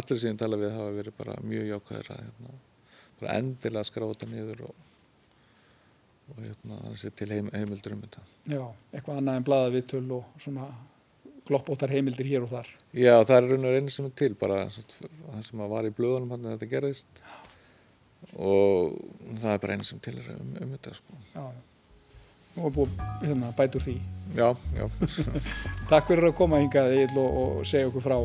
allir 0.00 0.20
sem 0.20 0.32
ég 0.32 0.38
tala 0.40 0.60
við 0.60 0.76
hafa 0.76 0.92
verið 0.96 1.16
bara 1.20 1.38
mjög 1.44 1.70
jákvæðir 1.72 2.12
að 2.12 2.22
hérna, 2.22 2.54
bara 3.20 3.38
endilega 3.40 3.88
skrá 3.88 4.06
þetta 4.10 4.30
niður 4.32 4.62
og, 4.70 4.86
og 6.32 6.42
hérna, 6.42 6.80
þannig 6.82 7.00
sé 7.00 7.12
til 7.14 7.30
heim, 7.32 7.48
heimildur 7.54 7.94
um 7.96 8.04
þetta. 8.04 8.26
Já, 8.50 8.62
eitthvað 8.92 9.20
annað 9.20 9.40
en 9.40 9.46
blaða 9.46 9.72
viðtöl 9.76 10.04
og 10.18 10.42
svona 10.42 10.66
gloppóttar 11.46 11.92
heimildir 11.94 12.28
hér 12.28 12.46
og 12.46 12.50
þar. 12.50 12.70
Já, 12.96 13.14
það 13.22 13.36
er 13.36 13.48
raun 13.52 13.68
og 13.68 13.76
reynir 13.76 13.94
sem 13.94 14.08
er 14.08 14.16
til, 14.18 14.32
bara 14.38 14.64
það 14.66 15.46
sem 15.46 15.62
var 15.70 15.86
í 15.86 15.94
blöðunum 15.94 16.34
hann 16.34 16.48
að 16.48 16.56
þetta 16.56 16.70
gerðist 16.72 17.22
og 18.34 18.96
það 19.36 19.52
er 19.52 19.62
bara 19.62 19.76
einu 19.76 19.86
sem 19.86 20.02
til 20.02 20.16
er 20.18 20.34
um, 20.34 20.52
um 20.64 20.74
þetta 20.74 20.94
sko. 20.98 21.18
Já, 21.36 21.44
já. 21.46 21.64
Nú 22.56 22.64
er 22.64 22.72
búið 22.72 23.00
hérna, 23.20 23.52
bætur 23.56 23.82
því. 23.84 23.98
Já, 24.36 24.46
já. 24.72 24.86
Takk 25.90 26.08
fyrir 26.08 26.30
að 26.30 26.38
koma 26.38 26.60
hingað 26.62 26.94
Egill, 26.96 27.18
og, 27.20 27.34
og 27.60 27.66
segja 27.68 27.90
okkur 27.90 28.04
frá. 28.06 28.16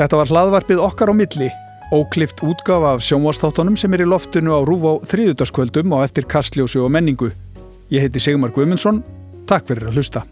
Þetta 0.00 0.20
var 0.22 0.32
hlaðvarpið 0.32 0.80
okkar 0.80 1.12
á 1.12 1.14
milli, 1.14 1.50
óklift 1.92 2.42
útgafa 2.46 2.94
af 2.94 3.02
sjónvastáttunum 3.04 3.76
sem 3.78 3.94
er 3.94 4.04
í 4.04 4.08
loftinu 4.08 4.54
á 4.54 4.60
Rúf 4.62 4.86
á 4.86 4.92
þriðutaskvöldum 5.10 5.96
og 5.96 6.04
eftir 6.06 6.28
kastljósu 6.30 6.84
og 6.84 6.92
menningu. 6.94 7.32
Ég 7.90 8.06
heiti 8.06 8.22
Sigmar 8.22 8.54
Guðmundsson, 8.54 9.02
takk 9.50 9.66
fyrir 9.70 9.90
að 9.90 9.98
hlusta. 9.98 10.26